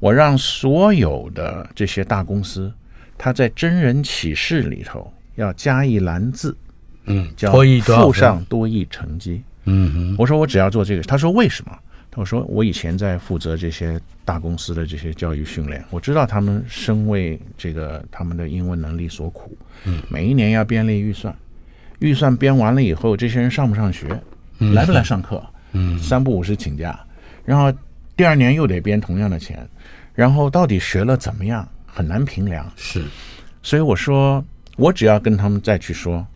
[0.00, 2.72] 我让所有的这些大公司，
[3.16, 6.56] 他在真人启事里头要加一栏字，
[7.06, 9.42] 嗯，叫附上多益成绩。
[9.64, 11.02] 嗯，我说我只要做这个。
[11.02, 11.78] 他说为什么？
[12.10, 19.56] 他说我以前在负责这些大公司的这些教育训练，我知道他们身为这个他们的英文能力所苦。
[19.84, 21.32] 嗯，每一年要编列预算，
[22.00, 24.08] 预算编完了以后，这些人上不上学？
[24.58, 25.40] 来不来上课？
[25.72, 26.98] 嗯，三不五时请假，
[27.44, 27.72] 然后
[28.16, 29.64] 第二年又得编同样的钱，
[30.18, 32.68] 然后到底学了怎么样，很难评量。
[32.74, 33.04] 是，
[33.62, 34.44] 所以我说，
[34.76, 36.26] 我只要跟他们再去说，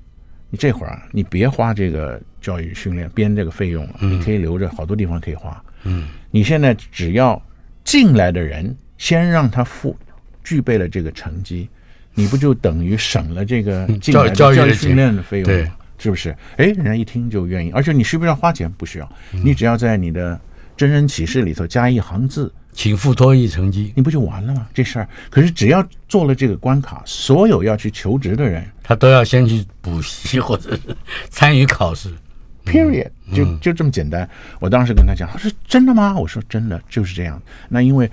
[0.51, 5.61] 你这会儿啊，你别花这个教育训练编这个费用了，你可以留着，好多地方可以花。
[5.83, 7.42] 嗯，你现在只要
[7.83, 9.97] 进来的人先让他付
[10.45, 11.68] 具备了这个成绩，
[12.14, 15.57] 你不就等于省了这个进来的教育训练的费用吗？
[15.57, 15.68] 对。
[15.99, 16.31] 是不是？
[16.57, 18.71] 哎，人家一听就愿意，而且你需不需要花钱？
[18.73, 20.40] 不需要，你只要在你的
[20.76, 24.66] 真人启事里头加一行字，请附多益成绩，你不就完了吗？
[24.74, 30.96] 这事儿，可是只要做了这个关卡，所有要去求职的人，他都要先去补习或者是
[31.30, 32.11] 参与考试。
[32.64, 34.28] Period，就就这么简单。
[34.61, 36.16] 我当时跟他讲，他说真的吗？
[36.18, 37.40] 我说真的，就是这样。
[37.68, 38.11] 那因为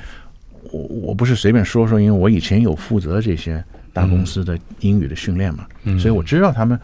[0.71, 5.67] 我我不是随便说说，因为我以前有负责这些大公司的英语的训练嘛，
[5.99, 6.79] 所以我知道他们。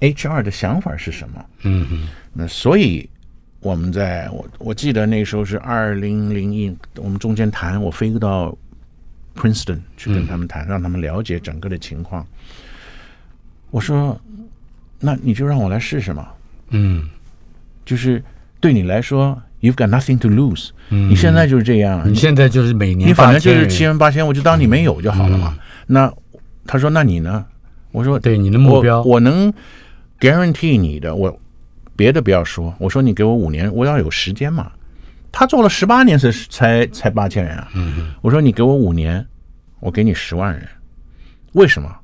[0.00, 1.44] HR 的想法是什么？
[1.62, 3.08] 嗯嗯，那所以
[3.62, 8.54] 我们在我我记得那时候是二零零一，我们中间谈，我飞到
[9.36, 12.26] Princeton 去跟他们谈，让他们了解整个的情况。
[13.70, 14.20] 我说，
[14.98, 16.28] 那你就让我来试试嘛。
[16.70, 17.08] 嗯，
[17.84, 18.22] 就是
[18.60, 20.70] 对你来说，You've got nothing to lose。
[20.90, 25.56] 嗯你现在就是这样，你现在就是每年你反正就是七万八千，我就当你没有就好了嘛。
[25.86, 26.12] 那
[26.66, 27.46] 他说，那你呢？
[27.92, 29.52] 我说，对你的目标，我能。
[30.20, 31.36] guarantee 你的，我
[31.96, 32.74] 别的不要说。
[32.78, 34.70] 我说你给我五年，我要有时间嘛。
[35.30, 37.68] 他做了十八年才才才八千人啊。
[37.74, 38.12] 嗯。
[38.20, 39.26] 我说你给我五年，
[39.80, 40.68] 我给你十万人。
[41.52, 41.94] 为什么？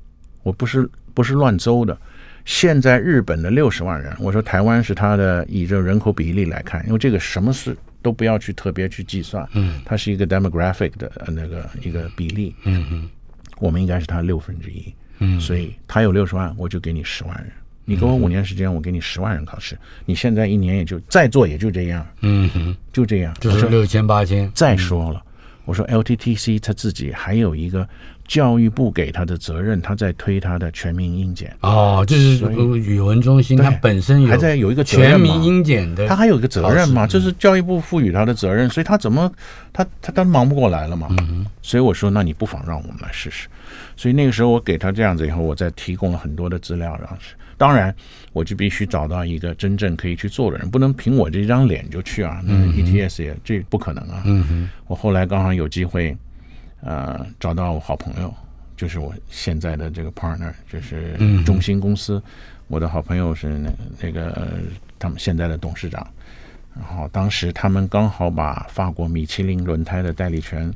[0.42, 1.96] 我不是不是乱诌的。
[2.44, 13.10] 现在日本的六十万人，我说台湾是它的以这人口比例来看，因为这个什么事都不要去特别去计算，嗯，它是一个 demographic 的那个一个比例，嗯嗯，
[13.58, 17.52] 我们应该是它六分之一，嗯，所以它有六十万，我就给你十万人。
[17.88, 19.74] 你给我五年时间，我给你十万人考试。
[20.04, 24.50] 你现在一年也就再做也就这样，嗯哼，就这样，就是六千八千。
[24.54, 25.22] 再说了，
[25.64, 27.88] 我说 LTTC 他自己还有一个
[28.28, 31.52] 教育部给他的责任，他在推他的全民英检。
[31.62, 32.38] 哦，就是
[32.78, 39.32] 语文中心，它本身还在有一个全民英检的，他还有一个责任嘛，就是教育部赋予他的责任，所以他怎么
[39.72, 41.08] 他他他忙不过来了嘛。
[41.18, 43.48] 嗯，所以我说，那你不妨让我们来试试。
[43.96, 47.34] 所以那个时候我给他这样子以后，我再提供了很多的资料，然后是。
[47.56, 47.92] 当然，
[48.32, 52.40] 我就必须找到一个真正可以去做的人，不能凭我这张脸就去啊。
[52.44, 54.22] 那 ETS 也这不可能啊。
[54.26, 54.70] 嗯哼。
[54.86, 56.16] 我后来刚好有机会，
[56.80, 58.32] 呃，找到我好朋友，
[58.76, 62.22] 就是我现在的这个 partner，就是中兴公司。
[62.66, 64.48] 我的好朋友是那那个
[64.98, 66.06] 他们现在的董事长。
[66.74, 70.72] 然后当时他们刚好把法国米其林轮胎的代理权，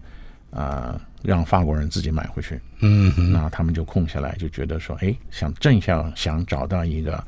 [0.51, 1.01] 啊。
[1.23, 7.25] 让法国人自己买回去，嗯，那他们就空下来，就觉得说，哎，想正想想找到一个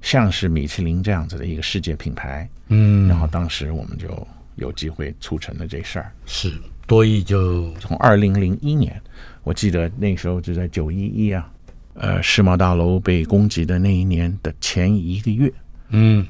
[0.00, 6.10] 像是米其林这样子的一个世界品牌，嗯，然后当时我们就有机会促成了这事儿。
[6.24, 6.50] 是
[6.86, 9.00] 多益就从二零零一年，
[9.42, 11.50] 我记得那时候就在九一一啊，
[11.94, 15.52] 呃，世贸大楼被攻击的那一年的前一个月，
[15.88, 16.26] 嗯，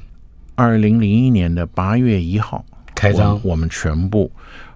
[0.55, 2.65] 二零零一年的八月一号
[2.95, 4.31] 开张我，我们全部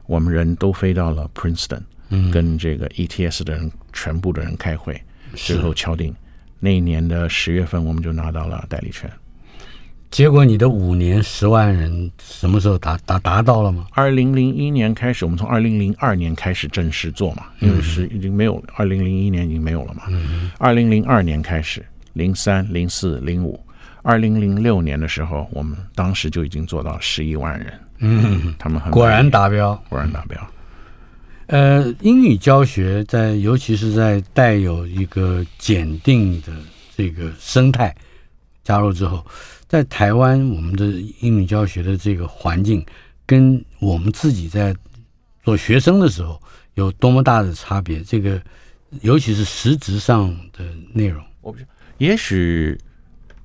[0.06, 2.30] 我们人都飞到了 Princeton 嗯。
[2.30, 5.02] 跟这个 ETS 的人全部的人开会，
[5.34, 6.14] 最后敲定
[6.60, 9.10] 那一年的十月份，我们就拿到了代理权。
[10.12, 13.88] 结果你的五年十万人什么时候达达达到了吗？
[13.92, 20.04] 二零零一年开始，我们从二零零二年开始正式做嘛，因为是已经没有二零零一年已经没有了嘛。
[20.58, 23.58] 二零零二年开始，零三、零四、零五，
[24.02, 27.74] 二零零六年的时候，我们当时就已经做到十一万人。
[28.00, 30.46] 嗯，他们很果然达标，果然达标。
[31.48, 36.52] 呃，英语教学在，尤其是在带有一个检定的
[36.98, 37.96] 这个生态
[38.64, 39.26] 加入之后，
[39.72, 40.88] 在台湾我们的
[41.22, 42.86] 英语教学的这个环境，
[43.26, 44.76] 跟我们自己在
[45.46, 46.38] 做学生的时候
[46.74, 48.02] 有多么大的差别？
[48.02, 48.42] 这个，
[49.00, 51.56] 尤其是实质上的内容，我
[52.00, 52.78] 也许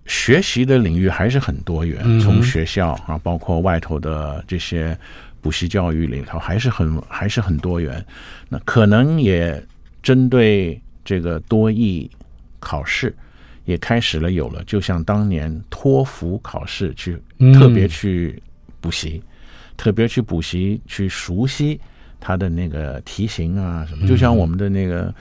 [0.07, 4.99] 学习的领域还是很多元，从学校啊，包括外头的这些。
[5.43, 8.05] 补习教育里头还是很还是很多元，
[8.49, 9.65] 那可能也
[10.03, 12.11] 针对这个多义
[12.59, 13.15] 考试
[13.67, 17.19] 也开始了有了，就像当年托福考试去
[17.53, 18.43] 特别去
[18.81, 19.29] 补习，嗯、
[19.77, 21.79] 特别去补习去熟悉
[22.19, 25.15] 它的那个题型啊什么，就像我们的那个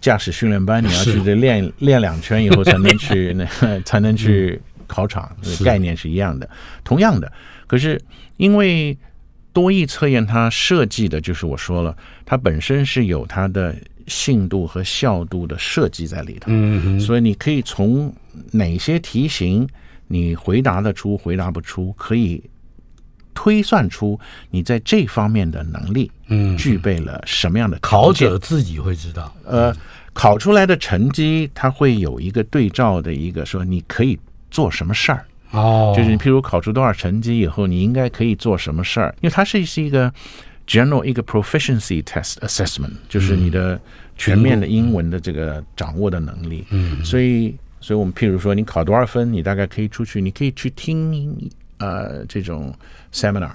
[0.00, 5.30] 驾驶训练班，你要去这练 练两圈以后才能去 那才能去考场，
[5.64, 6.50] 概念是一样的，
[6.82, 7.32] 同样的，
[7.68, 8.00] 可是
[8.38, 8.98] 因为。
[9.54, 13.72] 多益测验它设计的就是我说了，它本身是有它的
[14.06, 18.14] 信度和效度的设计在里头，嗯，所以你可以从
[18.52, 19.66] 哪些题型
[20.08, 22.42] 你回答得出，回答不出，可以
[23.32, 24.18] 推算出
[24.50, 29.74] 你在这方面的能力，嗯，具备了什么样的考者自己会知道，呃，
[30.12, 34.18] 考出来的成绩它会有一个对照的一个说你可以
[34.50, 35.24] 做什么事儿。
[35.50, 39.14] 哦，就是你，譬如考出多少成绩以后，你应该可以做什么事儿？
[39.20, 40.12] 因为它是是一个
[40.66, 43.80] general 一个 proficiency test assessment，就是你的
[44.16, 46.64] 全面的英文的这个掌握的能力。
[46.70, 52.74] 嗯，所以，所以我们譬如说，你考多少分，你大概可以出去，你可以去听呃这种
[53.12, 53.52] seminar。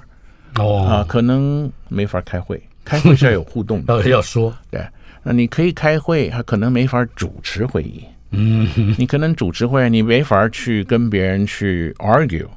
[0.56, 4.82] 哦，啊，可能没法开会，开会是要有互动的， 要说对。
[5.22, 8.04] 那你可以开会，还可能没法主持会议。
[8.32, 8.67] 嗯，
[8.98, 12.48] 你可能主持会，你没法去跟别人去 argue，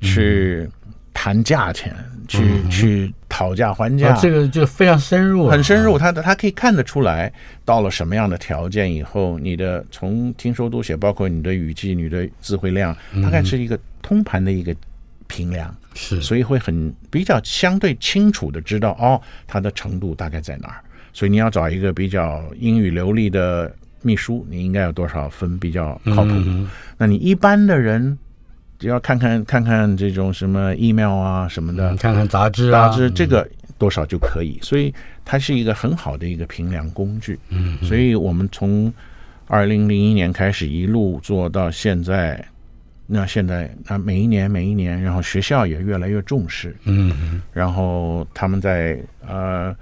[0.00, 0.68] 去
[1.18, 1.96] 谈价钱，
[2.28, 4.14] 去去讨价还价。
[4.20, 5.96] 这个就非常深入，很深入。
[5.96, 7.32] 他他可以看得出来，
[7.64, 14.76] 到了什么样的条件以后，你的从听说读写，包括你的语句、你的词汇量，大概是一个通盘的一个
[15.26, 15.74] 评量。
[15.94, 20.84] 是，所以会很比较相对清楚的知道哦，他的程度大概在哪儿。
[21.14, 23.74] 所以你要找一个比较英语流利的。
[24.02, 26.30] 秘书，你应该有多少分比较靠谱？
[26.30, 28.16] 嗯、那你一般的人，
[28.78, 33.48] 只要看看看看这种什么 email 啊什么的，嗯、看看杂志啊，杂志这个
[33.78, 34.58] 多少就可以。
[34.62, 34.92] 所以
[35.24, 37.38] 它是一个很好的一个评量工具。
[37.48, 38.92] 嗯，所以我们从
[39.46, 42.44] 二零零一年开始一路做到现在，
[43.06, 46.76] 那现在那每一年每一年，然后学校也越来越重视。
[46.84, 49.74] 嗯，然后他们在呃。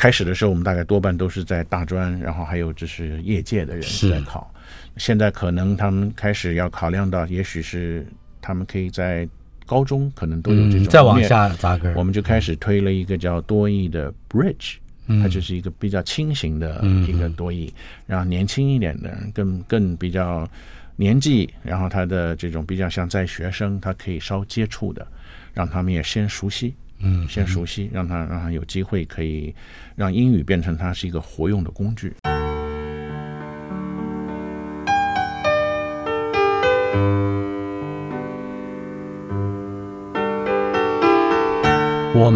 [0.00, 4.48] 开始的时候，我们大概多半都是在大专，然后还有就是业界的人在考。
[4.96, 8.06] 现在可能他们开始要考量到，也许是
[8.48, 9.28] 他们可以在
[9.66, 10.84] 高中可能都有这种。
[10.84, 14.76] 嗯、再往下扎根，我们就开始推了一个叫多义的 Bridge，、
[15.06, 17.70] 嗯、它就是一个比较轻型的一个多义，
[18.06, 20.48] 让、嗯、年轻一点的人更更比较
[20.96, 25.06] 年纪，然后他的这种比较像在学生，他可以稍接触的，
[25.52, 26.72] 让他们也先熟悉。
[27.00, 29.54] 嗯，先熟悉，让他让他有机会可以
[29.94, 32.14] 让英语变成他是一个活用的工具。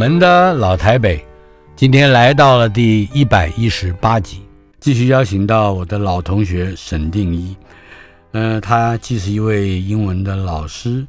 [0.03, 1.25] 我们的老台北
[1.77, 4.43] 今天来到了第一百一十八集，
[4.81, 7.57] 继续邀请到我的老同学沈定一。
[8.33, 11.07] 呃，他既是一位英文的老师。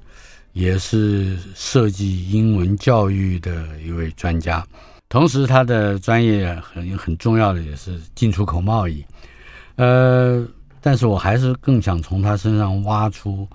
[0.51, 4.63] 也是设计英文教育的一位专家，
[5.09, 9.03] 同时他的专业很很重要的也是进出口贸易。
[9.77, 10.45] 呃，
[10.79, 13.47] 但是我还是更想从他身上挖出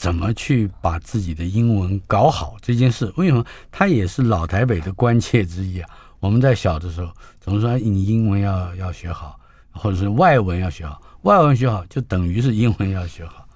[0.00, 3.12] 怎么去把自己的英文搞好这件事。
[3.16, 3.44] 为什么？
[3.70, 5.90] 他也是老台北的关切之一啊。
[6.20, 9.38] 我们在小的时候总说你英文要要学好，
[9.70, 13.46] 或者是外文要学好，外文学好就等于是英文要学好。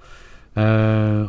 [0.53, 1.27] 呃，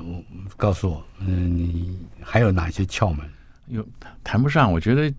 [0.57, 3.25] 告诉我，嗯、呃，你还有哪些窍门？
[3.67, 3.87] 有
[4.21, 5.09] 谈不上，我觉得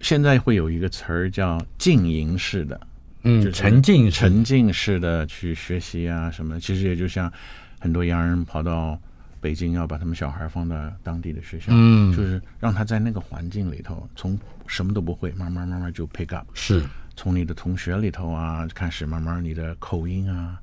[0.00, 2.80] 现在会有一个词儿叫浸淫式的，
[3.22, 6.60] 嗯，就是沉浸沉浸式的去学习啊什么的。
[6.60, 7.32] 其实也就像
[7.78, 9.00] 很多洋人跑到
[9.40, 16.82] 北京，要把他们小孩放到当地的学校，嗯，就是让他在那个环境里头，从什么都不会，慢慢慢慢就 pick up，是。
[17.16, 20.58] 从你的同学里头啊开始，慢慢你的口音啊。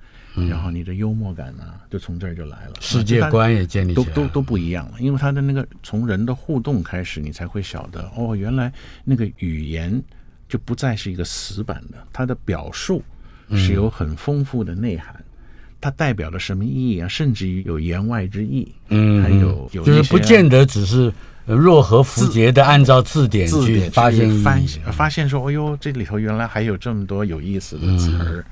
[0.48, 5.00] 然后你的幽默感呢，就从这儿就来了，世界观也建立起来了，都都都不一样了。
[5.00, 8.72] 因为他的那个从人的互动开始，你才会晓得哦，原来
[9.04, 10.00] 那个语言
[10.48, 13.04] 就不再是一个死板的，它的表述
[13.50, 15.16] 是有很丰富的内涵，
[15.80, 17.08] 它代表了什么意义啊？
[17.08, 21.14] 甚至于有言外之意，嗯，还有有就是不见得只是
[21.46, 28.44] 若合符节的按照字典去发现发现发现说，哎呦，这里头原来还有这么多有意思的词儿，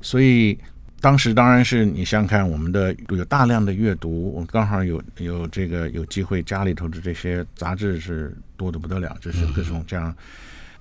[0.00, 0.58] 所以。
[1.02, 10.14] 当时当然是你想想看，我们的有大量的阅读，我刚好有有这个有机会，家里头的这些杂志是多的不得了，就是各种这样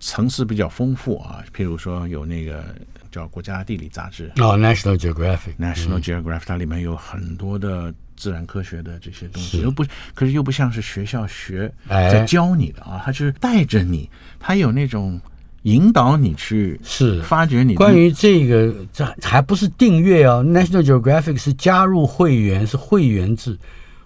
[0.02, 1.42] 层次比较丰富啊。
[1.56, 2.76] 譬如说有那个
[3.10, 15.18] 叫《国家地理》杂志哦，National Geographic，National Geographic，它里面有很多的自然科学的这些东西，又不可是又不像是学校学在教你的啊，它就是带着你，它有那种。
[15.66, 20.44] 引导你去是发掘你关于这个，这还不是订阅哦。
[20.44, 23.56] National Geographic 是加入会员，是会员制。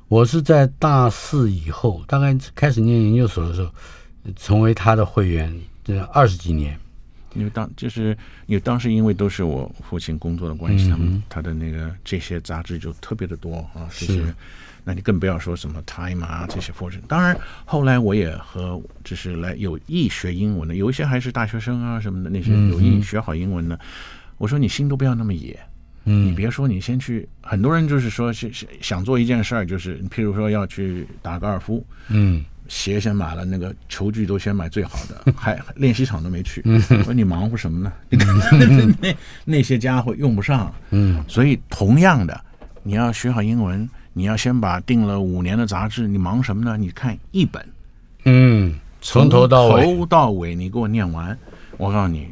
[0.10, 3.72] 我是在大四以后，大概开始念研究所的时候，
[4.36, 6.78] 成为他的会员，这二十几年。
[7.36, 14.24] 因为当就是因为当时因为都是我父亲工作的关系，他们他的那个这些杂志就特别的多啊，这些。
[14.86, 17.02] 那你更不要说什么 Time 啊这些 Fortune。
[17.08, 23.78] 当然，后来我也和就是来有意学英文的，有一些还是大学生啊什么的那些有意学好英文的。
[24.38, 25.60] 我说你心都不要那么野，
[26.06, 27.28] 嗯，你别说你先去。
[27.42, 36.62] 很多人就是说是想做一件事儿，就是譬如说要去打高尔夫，嗯，鞋先买了，那个球具都先买最好的， 还练习场都没去。
[36.66, 37.94] 我说你忙活什么呢？
[39.02, 42.40] 那 那些家伙用不上，嗯，所以同样的，
[42.84, 43.88] 你要学好英文。
[44.18, 46.78] 你要先把订了五年的杂志，你忙什么呢？
[46.78, 47.62] 你看一本，
[48.24, 51.38] 嗯，从头到尾，头到尾你给我念完，
[51.76, 52.30] 我告诉你，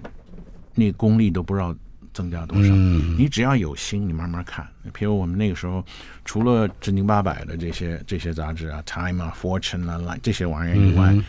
[0.75, 1.75] 那功力都不知道
[2.13, 2.69] 增加多少。
[2.73, 4.67] 嗯，你只要有心，你慢慢看。
[4.93, 5.83] 比如我们那个时候，
[6.25, 11.23] 除了正经八百的这些这些杂志啊，Time 啊，Fortune 啊，这些玩意儿以外，嗯，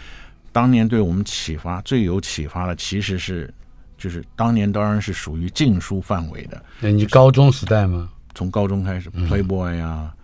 [0.52, 3.52] 当年对我们启发最有启发的，其实是
[3.98, 6.62] 就是当年当然是属于禁书范围的。
[6.80, 8.10] 那你高中时代吗？
[8.34, 10.14] 从高中开始，Playboy 啊。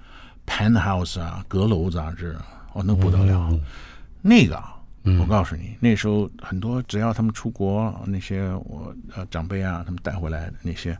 [0.46, 2.36] Penthouse 啊，阁楼杂志，
[2.72, 3.60] 哦，那不得了，嗯、
[4.20, 4.60] 那个，
[5.18, 10.96] 我告诉你，嗯、那时候很多，只要他们出国，那些我呃长辈啊，他们带回来的那些，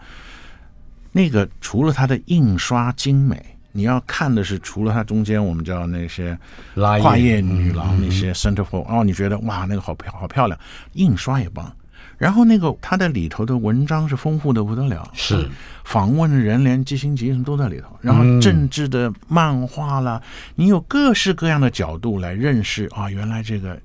[1.12, 6.38] 那个除了它的印刷精美，你要看的是除了它中间我们叫那些
[6.74, 10.58] 跨页女郎那些 centerfold，哦，你觉得哇，那个好漂好漂亮，
[10.94, 11.70] 印刷也棒。
[12.16, 15.48] 然后那个它的里头的文章是丰富的不得了，是。
[15.84, 17.98] 访问的人连基辛格什么都在里头。
[18.02, 23.80] 然后政治的漫画啦，嗯、你有各式各样的角度来认识啊，原来这个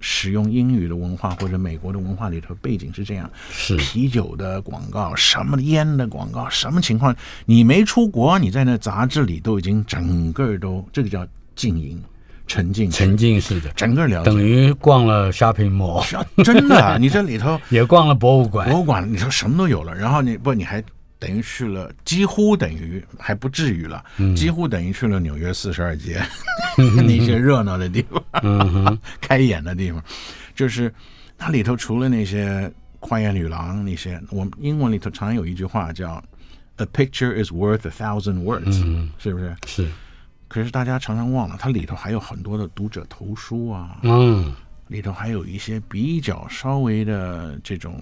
[0.00, 3.30] 使用英语的文化或者美国的文化里头背景是这样。
[3.50, 7.14] 是啤酒的广告，什么烟的广告，什么情况？
[7.46, 12.00] 你没出国，你在那杂志里都已经整个都这个叫静音。
[12.50, 16.02] 沉浸沉浸式的，整个了解，等于逛了 shopping mall，
[16.42, 20.82] 真的，你这里头 也逛了博物馆，博物馆里头什么都有了，然后你不你还
[21.18, 26.20] 等于去了，几乎等于还不至于了，嗯、几乎等于去了纽约四十二街、
[26.78, 30.02] 嗯、 那些热闹的地方，嗯、 开眼的地方，
[30.54, 30.92] 就是
[31.36, 36.22] 它里头除了那些花园女郎那些，我们英文里头常有一句话叫。
[36.80, 39.56] A picture is worth a thousand words，、嗯、是不是？
[39.66, 39.88] 是。
[40.46, 44.54] 可是大家常常忘了，它里头还有很多的读者投书啊，嗯，
[44.86, 48.00] 里头还有一些比较稍微的这种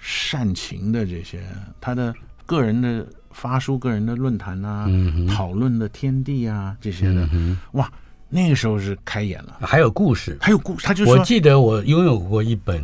[0.00, 1.42] 煽情的这些，
[1.80, 2.14] 他的
[2.46, 7.90] 个人的发书、个人的论坛啊，嗯、讨论的天地啊这些的，嗯、哇，
[8.28, 9.58] 那个时候是开眼了。
[9.60, 12.82] 还有故事，还有故事，他就说，我记得我拥有过一本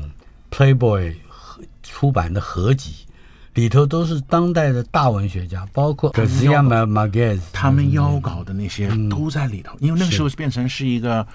[0.50, 1.14] Playboy
[1.82, 2.94] 出版的合集。
[3.54, 9.74] 里头都是当代的大文学家，包括他们邀稿的那些都在里头。
[9.76, 11.26] 嗯、因为那个时候变成是一个，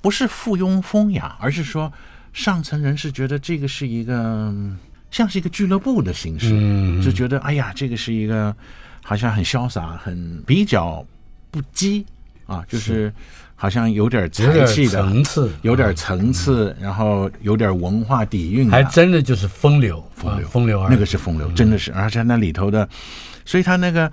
[0.00, 1.92] 不是附庸风雅，而是说
[2.32, 4.54] 上层人士觉得这个是一个
[5.10, 8.54] 像是一个俱乐部的形式，嗯、就觉得哎呀，这个是一个
[9.02, 11.04] 好像很潇洒、很比较
[11.50, 12.04] 不羁
[12.46, 13.12] 啊，就是。
[13.62, 22.88] 好像有点才气的层次，有点层次，然后有点文化底蕴，还真的就是风流，风流，风流，那个是风流，真的是，而且那里头的，
[23.44, 24.10] 所以他那个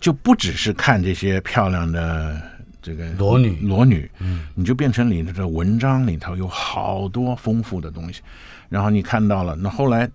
[0.00, 2.42] 就不只是看这些漂亮的
[2.82, 8.20] 这个裸女，裸女，嗯，你就变成里头的文章里头有好多丰富的东西，
[8.68, 10.10] 然后你看到了，那后来。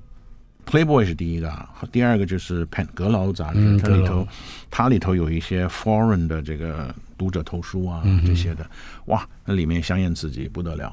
[0.66, 4.28] Playboy 是第一个，第二个就是《Pen》阁楼杂志，嗯、它里头，
[4.72, 8.66] 它里头有一些 foreign 的这个读者投书啊，嗯、这些的，
[9.05, 10.91] 哇，那里面香艳刺激不得了，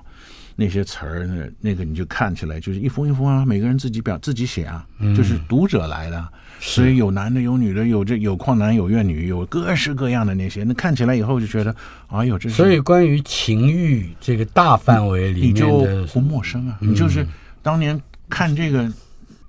[0.57, 6.29] 那些词儿，那那个你就看起来就是一封一封啊，每个人自己表自己写啊，嗯、就是读者来的，
[6.61, 11.75] 所以有男的有女的，有这有旷男有怨女，有各式各样的那些，那看起来以后就觉得，
[12.09, 12.55] 哎呦，这是。
[12.57, 17.27] 所以关于情欲这个大范围里面你就不陌生啊，嗯、你就是
[17.63, 17.99] 当年
[18.29, 18.87] 看这个。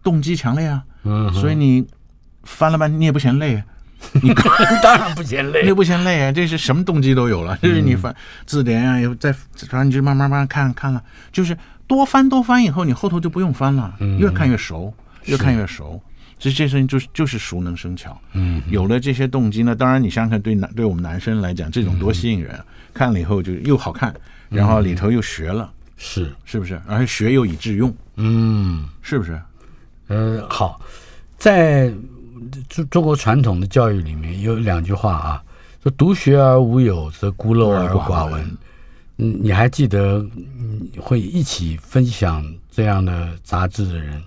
[0.04, 1.86] 动机强烈啊，嗯，所以你
[2.44, 3.64] 翻了半天你也不嫌累，
[4.22, 4.34] 你
[4.84, 8.14] 当然不嫌累，你不嫌累啊，这是什么动机都有了，就是你翻
[8.46, 11.02] 字典啊，又再反正你就慢慢慢慢看看了，
[11.32, 14.94] 就是多翻多翻以后，你后头就不用翻了，越看越熟，
[15.26, 16.02] 越看越熟，
[16.38, 22.60] 所以这事情就是就是熟能生巧，嗯，有了这些动机呢，当然你想想看，对男对我们男生来讲，这种多吸引人，
[22.94, 24.14] 看了以后就又好看，
[24.50, 26.30] 然后里头又学了，是。
[26.44, 26.80] 是不是？
[26.88, 29.40] 而且学又以致用，嗯，是不是？
[30.14, 30.80] 呃，好，
[31.38, 31.92] 在
[32.70, 35.44] 中中国传统的教育里面有两句话啊，
[35.82, 38.58] 说“独学而无友，则孤陋而寡闻”。
[39.18, 40.18] 嗯，你还记得
[40.60, 44.22] 嗯会一起分享这样的杂志的人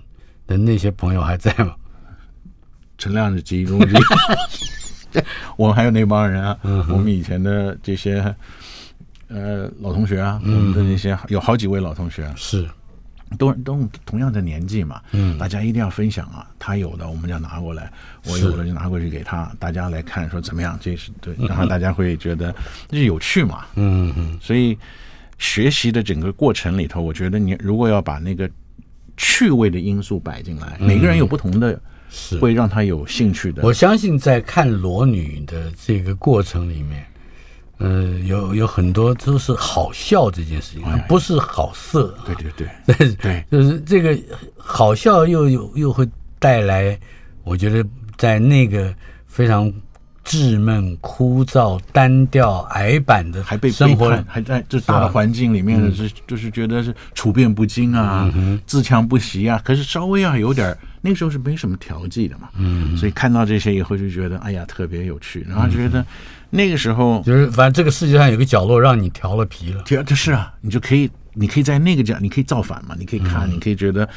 [0.45, 1.73] 的那些朋友还在吗？
[2.97, 5.19] 陈亮是其中之一，
[5.55, 8.35] 我们还有那帮人啊，嗯、我们以前的这些
[9.29, 12.67] 呃老同学啊，嗯、我们的那些有好几位老同学是。
[13.37, 16.47] 都都同样的年纪嘛，嗯，大家一定要分享啊。
[16.57, 17.91] 他有的我们就拿过来，
[18.25, 22.53] 我有的就拿过去给他，大家来看说怎么样，这是对，然后大家会觉得
[22.87, 24.37] 这是有趣嘛，嗯嗯。
[24.41, 24.77] 所以
[25.37, 28.49] 学习的整个过程里头，我觉得你如果要把那个
[29.17, 33.63] 趣味的因素摆进来，每个人有不同的，是会让他有兴趣的。
[33.63, 37.05] 我相信在看裸女的这个过程里面。
[37.79, 42.17] 嗯，有有很多都是好笑这件事情，哎、不是好色。
[42.25, 43.45] 对对对，对， 对。
[43.51, 44.17] 就是这个
[44.57, 46.07] 好笑又有又会
[46.39, 46.97] 带来，
[47.43, 48.93] 我觉得在那个
[49.27, 49.71] 非常
[50.25, 58.29] 稚闷、枯燥、单调、矮板的还被生活，还在这大的环境里面的是，是就是觉得是处变不惊啊，
[58.65, 59.61] 自强不息啊。
[59.63, 66.05] 可是稍微要有点，那个时候是没什么调剂的嘛，嗯，所以看到这些以后就觉得，哎呀，特别有趣，然后觉得。
[66.49, 69.83] 那个时候就是，反正这个世界上有个角落让你调了皮了。
[69.83, 74.07] 调，这是啊，你就可以，你可以在那个角，你可以造反嘛，你可以看，嗯、你可以觉得，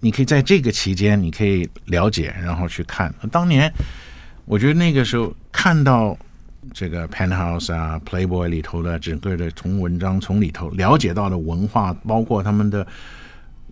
[0.00, 3.14] 你可以在这个期间，你可以了解，然后去看。
[3.30, 3.70] 当年，
[4.46, 6.16] 我觉得那个时候看到
[6.72, 12.86] 这个 Penthouse 啊、Playboy 里头的整个的从文章从里头了解到的文化，包括他们的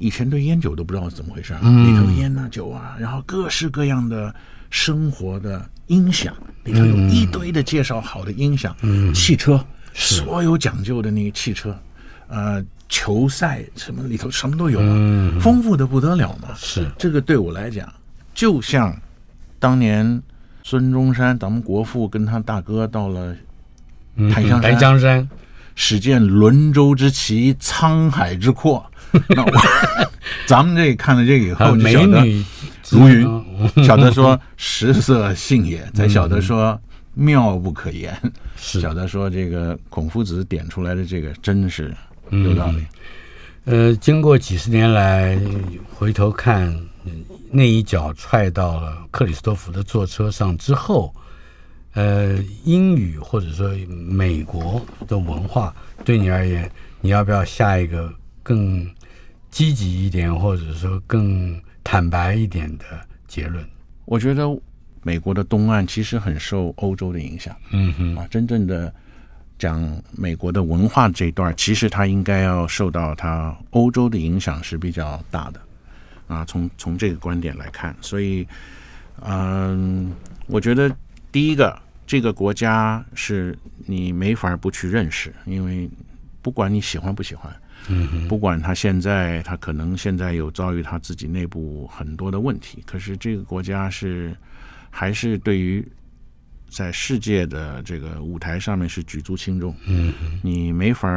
[0.02, 4.34] 以前对烟酒都不知道是怎么回事，嗯、里头的烟啊酒啊，然后各式各样的
[4.70, 5.64] 生活的。
[5.88, 6.32] 音响
[6.64, 11.76] 里头有一堆的介绍好的音响，嗯，汽车，所有讲究的那个汽车，
[12.28, 16.54] 呃，球赛什么里头什么都有，嗯，丰富的不得了嘛。
[16.56, 17.92] 是这个对我来讲，
[18.32, 18.96] 就像
[19.58, 20.22] 当年
[20.62, 23.36] 孙中山，咱们国父跟他大哥到了
[24.32, 25.28] 檀香檀香山，
[25.74, 28.90] 始见轮舟之奇，沧海之阔。
[29.30, 29.52] 那我
[30.46, 32.44] 咱们这看了这个以后，美女。
[32.90, 33.26] 如云，
[33.84, 36.78] 晓得说食色性也， 才晓得说
[37.14, 38.14] 妙不可言。
[38.54, 41.94] 是，晓得说这个孔夫子点出来的这个真是
[42.30, 42.84] 有道理。
[43.64, 45.38] 嗯、呃，经过几十年来
[45.94, 46.76] 回头看，
[47.50, 51.14] 那一脚踹到了克里斯托弗的坐车上之后，
[51.94, 58.86] 呃，英语或者说美国的文化对你而言，你要不要下一个更
[59.52, 62.84] 积极一点，或者说更坦白一点的
[63.28, 63.64] 结论？
[64.06, 64.48] 我觉得
[65.02, 67.54] 美国的东岸其实很受欧洲的影响。
[67.70, 68.92] 嗯哼，啊，真正的
[69.58, 75.60] 讲美国的文化这一段，其实它应该要受到它欧洲的影响是比较大的。
[76.28, 78.46] 啊，从从这个观点来看，所以，
[79.20, 80.10] 嗯，
[80.46, 80.90] 我觉得
[81.30, 85.90] 第一个，这个国家是你没法不去认识，因为
[86.40, 87.54] 不管你喜欢不喜欢。
[87.88, 94.36] 嗯，不管他现在，他可能现在有遭遇他自己内部很多的问题，可是这个国家是
[94.88, 95.84] 还是对于
[96.68, 99.74] 在世界的这个舞台上面是举足轻重。
[99.86, 101.08] 嗯，你没法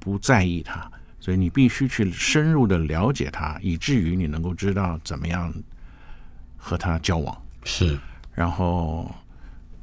[0.00, 0.90] 不在意他，
[1.20, 5.54] 所以你必须去深入的了解他，以至于你能够知道怎么样
[6.56, 7.42] 和他交往。
[7.62, 7.96] 是，
[8.34, 9.08] 然后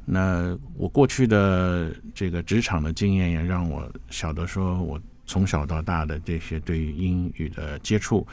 [0.04, 5.00] 那我过去的这个职场的经验也让我晓得说我。
[5.26, 8.26] 从小到大的这些对于英语的接触，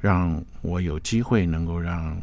[0.00, 2.20] 让我有机会能够让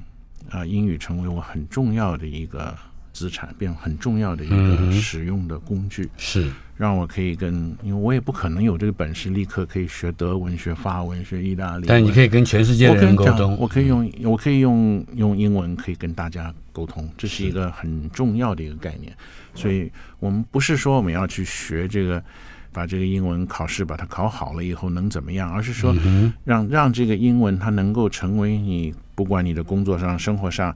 [0.50, 2.78] 啊英语成为我很重要的一个
[3.14, 6.10] 资产，变很重要的一个使用的工具。
[6.18, 11.86] 是让我可以跟，因为我也不可能有这个本事，立刻可以学德文、学法文、学意大利。
[11.88, 13.56] 但你可以跟全世界的人沟通。
[13.58, 19.16] 我可以用，我可以用用英文可以跟大家沟通，这是一个很重要的一个概念。
[19.54, 22.22] 所以我们不是说我们要去学这个。
[22.74, 25.52] 把这个英文考试把它考好了以后能怎么样？
[25.52, 25.94] 而是说
[26.44, 30.76] 让让这个英文它能够成为你不管你的工作上、生活上，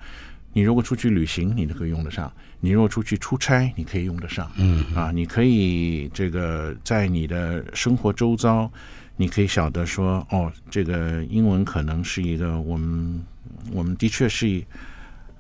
[0.53, 2.29] 你如果出去旅行，你都可以用得上；
[2.59, 4.51] 你如果出去出差，你可以用得上。
[4.57, 8.69] 嗯啊，你可以这个在你的生活周遭，
[9.15, 13.21] 你可以晓得说哦，这个英文可能是一个我们
[13.71, 14.59] 我们的确是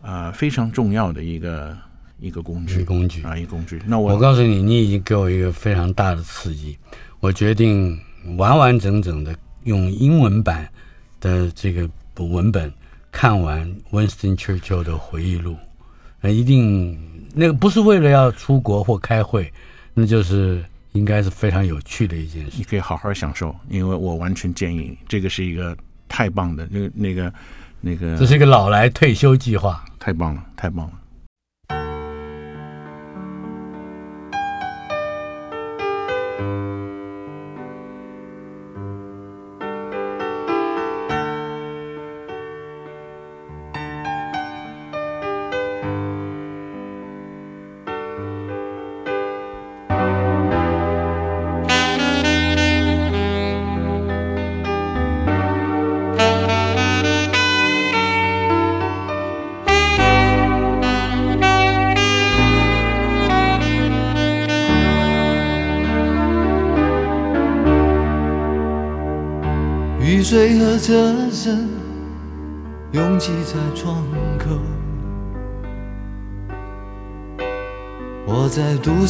[0.01, 1.77] 啊、呃、非常重要的一个。
[2.19, 3.81] 一个工具，工具啊，一个工具。
[3.85, 6.77] 那我我告诉你，你已经给我一个非常大的刺激。
[7.19, 7.99] 我决定
[8.37, 10.69] 完完整整的用英文版
[11.19, 12.71] 的这个文本
[13.11, 15.55] 看完 Winston Churchill 的回忆录。
[16.21, 16.97] 那一定
[17.33, 19.51] 那个不是为了要出国或开会，
[19.93, 20.63] 那就是
[20.93, 22.53] 应该是非常有趣的一件事。
[22.57, 25.75] 你可以好好享受，因为我完全建议这个是一个
[26.07, 27.33] 太棒的，那个那个
[27.81, 30.93] 那个，这是一个老来退休计划，太棒了，太棒了。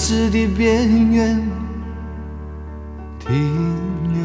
[0.05, 1.41] 在都市的边缘
[3.17, 3.33] 停
[4.13, 4.23] 留。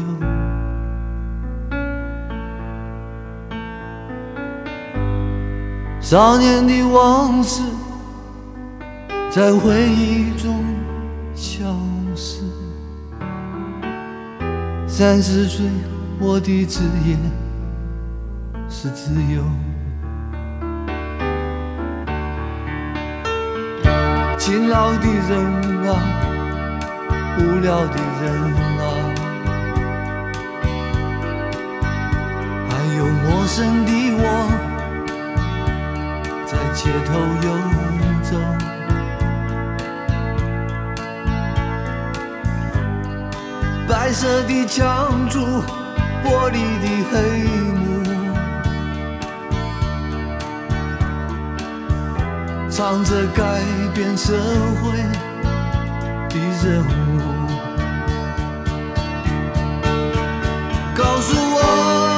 [5.99, 7.63] 少年的往事
[9.31, 10.63] 在回忆中
[11.33, 11.75] 消
[12.15, 12.43] 失，
[14.87, 15.65] 三十岁。
[16.19, 17.17] 我的职业
[18.69, 19.41] 是自由，
[24.37, 25.70] 勤劳的人
[27.61, 28.25] 啊，无聊的人
[28.79, 28.83] 啊，
[32.69, 34.23] 还有陌生的我，
[36.47, 37.09] 在街头
[37.43, 37.47] 游
[38.23, 38.29] 走，
[43.87, 45.63] 白色的墙柱。
[46.23, 47.15] 玻璃的黑
[47.73, 47.81] 幕，
[52.69, 53.41] 唱着改
[53.91, 54.37] 变社
[54.83, 54.91] 会
[56.29, 57.30] 的任务，
[61.01, 62.10] 告诉我。